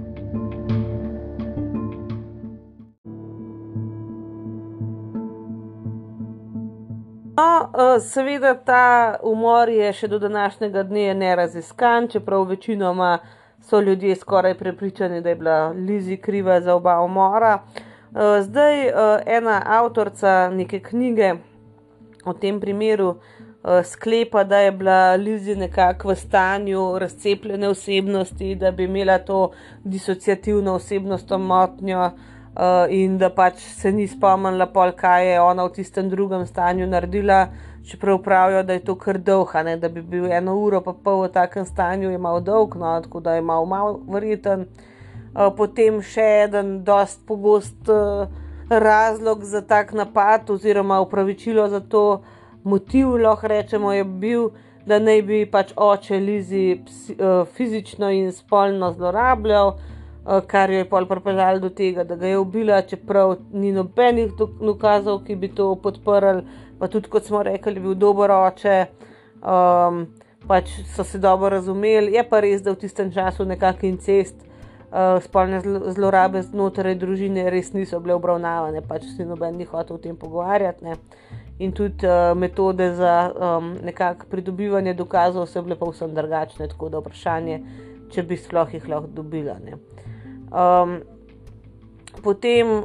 [7.62, 13.20] Eh, seveda ta umor je še do današnjega dne neraziskan, čeprav večinoma
[13.62, 17.60] so ljudje skoraj prepričani, da je bila Lizi kriva za oba umora.
[17.62, 18.94] Eh, zdaj eh,
[19.26, 21.34] ena avtorica neke knjige
[22.26, 23.16] o tem primeru
[23.84, 29.52] sklepa, da je bila Lizi nekako v stanju razcepljene osebnosti, da bi imela to
[29.84, 32.10] disociativno osebnostno motnjo.
[32.52, 36.84] Uh, in da pač se ni spomnila, pol, kaj je ona v tistem drugem stanju
[36.84, 37.46] naredila,
[37.88, 41.30] čeprav pravijo, da je to kar dolg, da bi bil eno uro pa pol v
[41.32, 44.66] takem stanju, je malo dolg, no, tako da je malo, malo verjeten.
[45.32, 48.28] Uh, potem še en, dost pogost uh,
[48.68, 52.22] razlog za tak napad, oziroma upravičilo za to,
[52.64, 54.50] motiv lahko rečemo, je bil,
[54.86, 59.78] da naj bi pač oče Lizi uh, fizično in spolno zlorabljal.
[59.78, 60.01] Eh,
[60.48, 65.24] kar jo je pol pripeljalo do tega, da ga je ubila, čeprav ni nobenih dokazov,
[65.26, 66.44] ki bi to podprli.
[66.80, 68.78] Pa tudi, kot smo rekli, bil dober oče,
[69.42, 70.06] um,
[70.48, 72.14] pač so se dobro razumeli.
[72.14, 74.42] Je pa res, da v tistem času nekakšen incest,
[74.90, 75.62] uh, spolne
[75.94, 80.86] zlorabe znotraj družine res niso bile obravnavane, pač si noben ni hotel o tem pogovarjati.
[80.86, 80.98] Ne.
[81.62, 86.98] in tudi uh, metode za um, nekakšno pridobivanje dokazov so bile povsem drugačne, tako da
[86.98, 87.60] vprašanje,
[88.10, 89.60] če bi sploh jih lahko dobila.
[90.52, 91.02] Um,
[92.24, 92.84] potem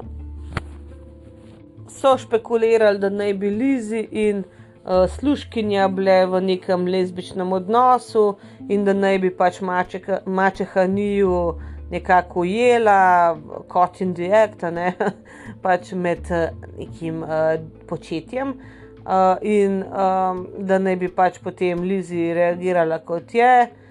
[1.89, 8.37] so špekulirali, da naj bi Lizi in uh, služkinja bile v nekem lezbičnem odnosu
[8.69, 11.41] in da naj bi pač mačeha, mačeha njiju
[11.91, 13.37] nekako ujela,
[13.69, 14.93] kot in direkt, ne,
[15.65, 16.49] pač med uh,
[16.79, 17.57] nekim uh,
[17.87, 18.55] početjem.
[19.07, 23.86] Uh, in um, da naj bi pač potem Lizi reagirala kot je, uh,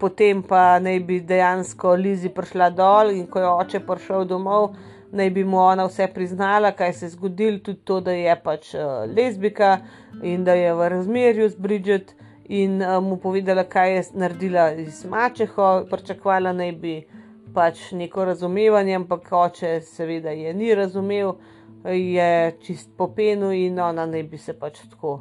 [0.00, 4.74] potem pa naj bi dejansko Lizi prišla dol in ko je oče prišel domov,
[5.12, 8.74] naj bi mu ona vse priznala, kaj se je zgodilo, tudi to, da je pač
[8.74, 9.78] uh, lezbika
[10.22, 12.14] in da je v razmerju z Bridget
[12.48, 16.94] in uh, mu povedala, kaj je naredila z mačeho, pričakovala naj bi
[17.54, 21.34] pač neko razumevanje, ampak oče seveda je ni razumel,
[21.84, 25.20] je čist popenu in ona naj bi se pač tako,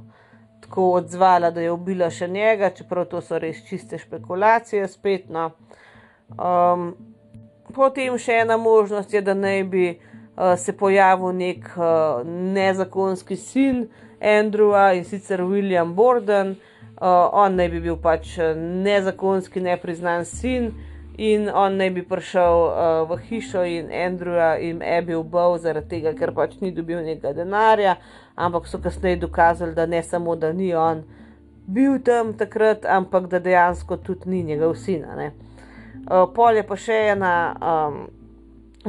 [0.70, 5.26] tako odzvala, da je ubila še njega, čeprav to so res čiste špekulacije, spet.
[5.30, 5.50] No.
[6.38, 6.92] Um,
[7.74, 12.22] potem še ena možnost je, da naj bi uh, se pojavil nek uh,
[12.54, 13.88] nezakonski sin
[14.22, 16.54] Andrewa in sicer William Borden.
[17.02, 18.38] Uh, on naj bi bil pač
[18.86, 20.70] nezakonski, nepriznan sin
[21.18, 26.14] in on naj bi prišel uh, v hišo in Andrewa in Abby ubil zaradi tega,
[26.14, 27.98] ker pač ni dobil nekaj denarja,
[28.40, 31.04] ampak so kasneje dokazali, da ne samo, da ni on
[31.68, 35.04] bil tam takrat, ampak da dejansko tudi ni njegov sin.
[35.06, 38.00] Uh, pol je pa še ena um,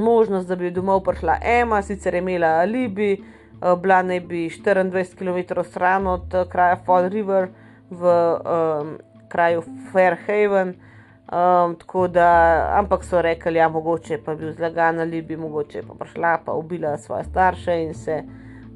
[0.01, 5.19] možnost, da bi domov prišla Emma, sicer je imela alibi, uh, bila naj bi 24
[5.19, 7.51] km stran od uh, kraja Fall River
[7.91, 8.95] v um,
[9.29, 10.77] kraju Fairhaven.
[11.31, 11.77] Um,
[12.11, 12.31] da,
[12.79, 16.57] ampak so rekli, da ja, mogoče pa bi zlagan ali bi mogoče pa prišla, pa
[16.59, 18.23] ubila svoje starše in se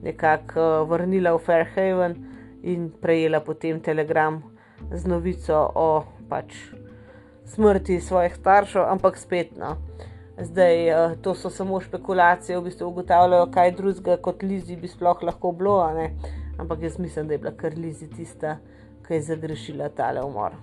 [0.04, 2.16] nekako uh, vrnila v Fairhaven
[2.62, 4.42] in prejela potem telegram
[4.92, 6.54] z novico o pač
[7.44, 9.76] smrti svojih staršev, ampak spet no.
[10.34, 15.22] Zdaj, uh, to so samo špekulacije, v bistvu ugotavljajo, kaj drugega kot Lizi bi sploh
[15.22, 15.78] lahko bilo,
[16.58, 18.58] ampak jaz mislim, da je bila kar Lizi tista,
[19.06, 20.58] ki je zagrešila tale umor.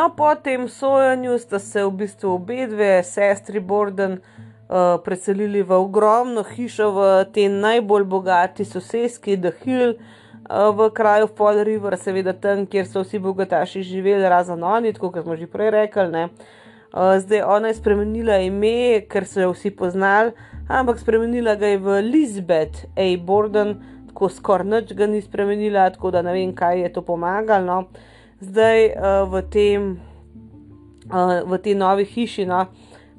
[0.00, 5.76] No, po tem sojenju sta se v bistvu obe dve sestri Borden uh, preselili v
[5.76, 7.00] ogromno hišo v
[7.34, 13.02] tej najbolj bogati sosedski The Hill uh, v kraju Fall River, seveda tam, kjer so
[13.04, 16.24] vsi bogataši živeli, razen oni, kot smo že prej rekli.
[16.96, 20.32] Uh, zdaj ona je spremenila ime, ker so jo vsi poznali,
[20.64, 23.10] ampak spremenila ga je v Elizabeth A.
[23.20, 23.76] Borden,
[24.08, 27.68] tako skoraj nič ga ni spremenila, tako da ne vem, kaj je to pomagalo.
[27.68, 28.08] No
[28.40, 30.00] zdaj uh, v, tem,
[31.12, 32.66] uh, v tej novi hiši no,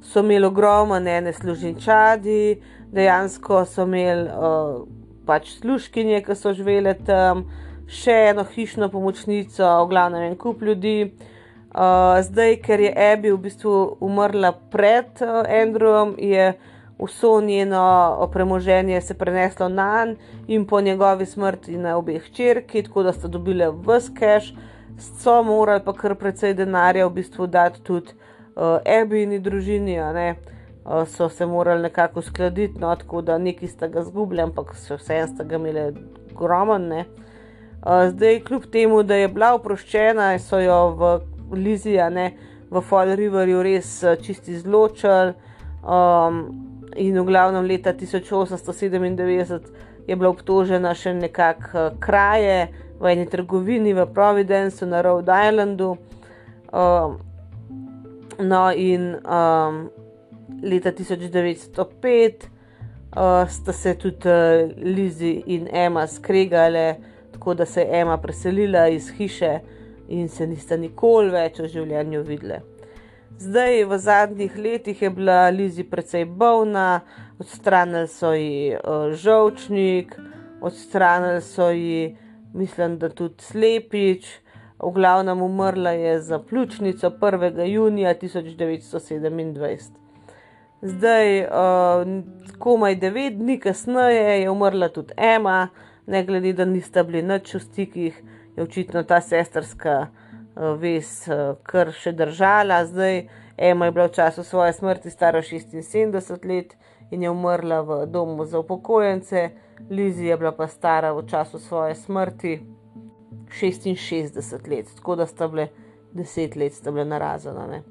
[0.02, 2.60] so imeli ogromno ene služinčadi,
[2.92, 4.82] dejansko so imeli uh,
[5.26, 7.46] pač služkinje, ki so živele tam,
[7.86, 11.12] še eno hišno pomočnico, v glavnem en kup ljudi.
[11.72, 16.52] Uh, zdaj, ker je Abby v bistvu umrla pred uh, Andrewom, je
[17.02, 23.02] vso njeno premoženje se preneslo na njega in po njegovi smrti na obeh črki, tako
[23.02, 24.52] da sta dobile vse cash
[24.98, 28.12] so morali pa kar precej denarja v bistvu dati tudi
[28.56, 34.02] uh, in družini, uh, so se morali nekako uskladiti, no, tako da neki sta ga
[34.02, 35.92] zgubili, ampak še vse sta ga imeli
[36.34, 37.06] ogromne.
[37.82, 41.20] Uh, zdaj, kljub temu, da je bila oproščena, so jo v
[41.52, 42.32] Liziji,
[42.70, 45.34] v Fall Riverju, res čisti izločili.
[45.82, 46.44] Um,
[46.96, 49.60] in v glavnem leta 1897
[50.06, 52.68] je bila obtožena še nekako uh, kraje,
[53.02, 55.98] v eni trgovini v Providenceu na Rhode Islandu.
[56.72, 57.18] Um,
[58.38, 59.90] no, in um,
[60.62, 62.46] leta 1905
[63.16, 66.96] uh, sta se tudi uh, Lizi in Emma skregale,
[67.32, 69.60] tako da se je Emma preselila iz hiše
[70.08, 72.62] in se nista nikoli več v življenju videli.
[73.42, 77.00] Zdaj, v zadnjih letih je bila Lizi precej bolna,
[77.38, 80.14] odstranili so ji uh, žolčnik,
[80.62, 82.14] odstranili so ji
[82.54, 84.26] mislim, da tudi slepič,
[84.82, 87.64] v glavnem umrla je za pljučnico 1.
[87.64, 90.02] junija 1927.
[90.82, 91.48] Zdaj, uh,
[92.58, 95.68] komaj devet dni kasneje je umrla tudi Ema,
[96.06, 98.22] ne glede da nista bili nič v stikih,
[98.56, 102.84] je očitno ta sestrska uh, vez uh, kar še držala.
[102.84, 106.74] Zdaj, Ema je bila v času svoje smrti stara 76 let
[107.10, 109.50] in je umrla v domu za upokojence.
[109.90, 112.60] Lizi je bila pa stara v času svoje smrti
[113.60, 115.68] 66 let, tako da sta bile
[116.14, 117.82] 10 let, sta bile narazene.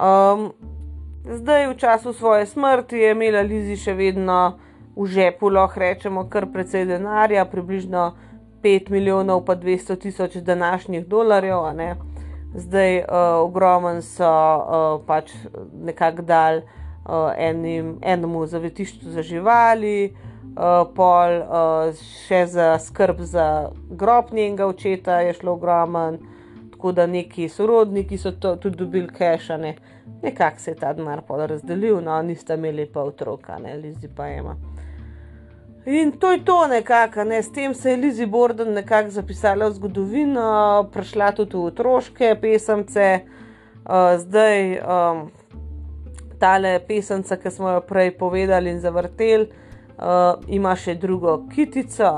[0.00, 0.52] Um,
[1.24, 4.58] zdaj, v času svoje smrti, je imela Lizi še vedno
[4.96, 8.12] v žepu, lahko rečemo, kar precej denarja, približno
[8.62, 11.64] 5 milijonov, pa 200 tisoč današnjih dolarjev.
[12.54, 13.06] Zdaj, uh,
[13.42, 15.32] ogromen so uh, pač
[15.72, 20.33] nekako dal uh, enim, enemu zavetišču za živali, uh,
[20.94, 26.18] pol uh, še za skrb za grob njenega očeta je šlo ogromen,
[26.70, 29.74] tako da neki sorodniki so to, tudi dobili kešane.
[30.22, 34.28] Nekako se je ta denar pol razdelil, no, nista imeli pa otroka, ne, Lizi pa
[34.28, 34.56] ima.
[35.86, 37.42] In to je to nekako, ne?
[37.42, 43.08] s tem se je Lizi Borden nekako zapisala v zgodovino, prišla tudi v otroške pesemce,
[43.84, 45.26] uh, zdaj um,
[46.40, 49.63] tale pesemca, ki smo jo prej povedali in zavrteli,
[49.98, 52.10] uh, ima še drugo kitico,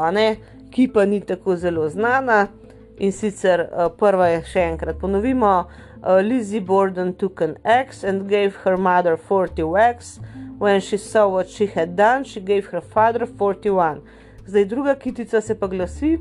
[0.70, 2.48] ki pa ni tako zelo znana.
[2.98, 5.66] In sicer uh, prva je še enkrat ponovimo:
[6.02, 10.18] uh, Lizzie Borden took an axe and gave her mother 40 wax.
[10.58, 14.00] When she saw what she had done, she gave her father 41.
[14.46, 16.18] Zdaj druga kitica se pa glasi: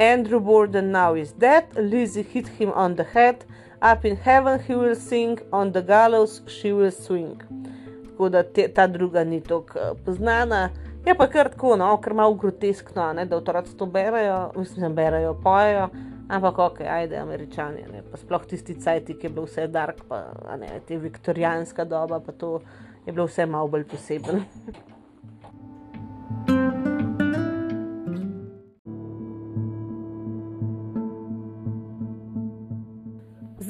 [0.00, 3.44] Andrew Borden now is dead, Lizzie hit him on the head,
[3.82, 7.36] up in heaven he will sing, on the gallows she will swing.
[8.20, 10.68] Tako da te, ta druga ni tako uh, poznana.
[11.06, 15.32] Je pa kar tako, no, ker malo groteskno, ne, da otroci to berajo, mislim, berajo,
[15.42, 15.86] pojejo.
[16.28, 20.20] Ampak, ok, ajde, američani, ne, pa sploh tisti cajti, ki je bil vse dark, pa
[20.60, 22.58] ne, te viktorijanska doba, pa to
[23.06, 24.42] je bilo vse malo bolj posebno.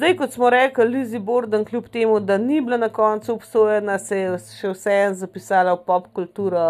[0.01, 4.17] Zdaj, kot smo rekli, Lizzie Borden, kljub temu, da ni bila na koncu obsojena, se
[4.17, 6.63] je še vseeno zapisala v pop kulturo,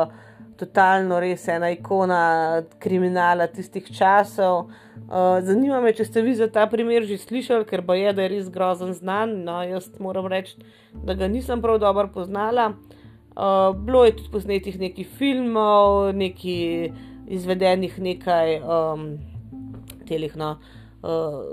[0.60, 2.18] totalno res ena ikona
[2.84, 4.66] kriminala tistih časov.
[4.66, 8.26] Uh, zanima me, če ste vi za ta primer že slišali, ker bo je, da
[8.26, 9.38] je res grozen znan.
[9.48, 10.60] No, jaz moram reči,
[10.92, 12.74] da ga nisem prav dobro poznala.
[13.32, 16.92] Uh, bilo je tudi posnetih nekaj filmov, nekaj
[17.32, 19.10] izvedenih nekaj um,
[20.12, 20.78] telih, no, uh,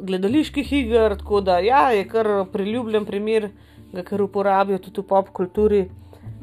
[0.03, 3.49] gledaliških iger, tako da ja, je kar priljubljen primer,
[3.92, 5.88] ga kar uporabijo tudi v pop kulturi.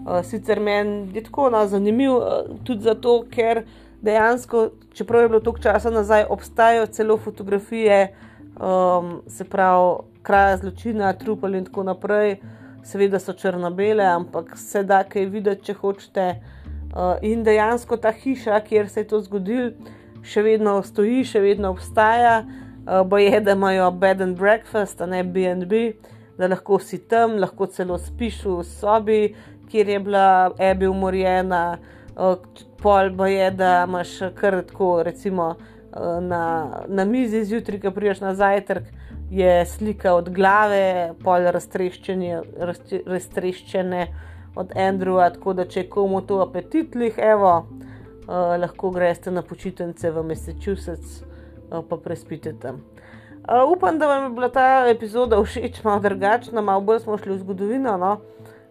[0.05, 3.63] Uh, sicer meni je tako no, zanimiv uh, tudi zato, ker
[4.01, 8.15] dejansko, čeprav je bilo toliko časa nazaj, obstajajo celo fotografije,
[8.57, 12.37] um, se pravi, kraja zločina, trupel in tako naprej
[12.85, 16.27] seveda so črno-bele, ampak se da kaj videti, če hočete.
[16.95, 19.71] Uh, in dejansko ta hiša, kjer se je to zgodilo,
[20.25, 22.37] še vedno stoji, še vedno obstaja.
[22.45, 25.73] Uh, Boje, da imajo bed and breakfast, a ne BNB,
[26.37, 29.35] da lahko si tam, lahko celo spiš v sobi,
[29.71, 31.77] kjer je bila Ebi umorjena.
[32.15, 32.35] Uh,
[32.79, 38.35] pol boje, da imaš kar tako, recimo uh, na, na mizi zjutraj, ki priješ na
[38.35, 38.83] zajtrk
[39.31, 41.39] je slika od glave, pol
[43.05, 44.07] raztreščene
[44.55, 47.67] od Andrewa, tako da če komu to apetitlih, evo, uh,
[48.61, 51.23] lahko greste na počitnice v Massachusetts,
[51.81, 52.83] pa prespite tam.
[53.45, 57.35] Uh, upam, da vam je bila ta epizoda všeč, malo drugačna, malo bolj smo šli
[57.35, 57.97] v zgodovino.
[57.97, 58.11] No?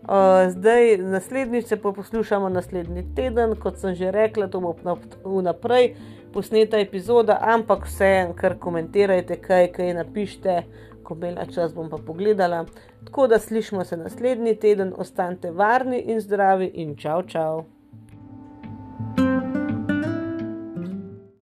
[0.02, 4.74] Uh, zdaj, naslednjič se poslušamo naslednji teden, kot sem že rekla, to bo
[5.24, 5.94] vnaprej
[6.32, 10.56] posneta epizoda, ampak vseeno, kar komentirajte, kaj, kaj napišite,
[11.04, 12.64] ko bo imela čas, bom pa pogledala.
[13.04, 17.64] Tako da slišmo se naslednji teden, ostanite varni in zdravi in čau, čau.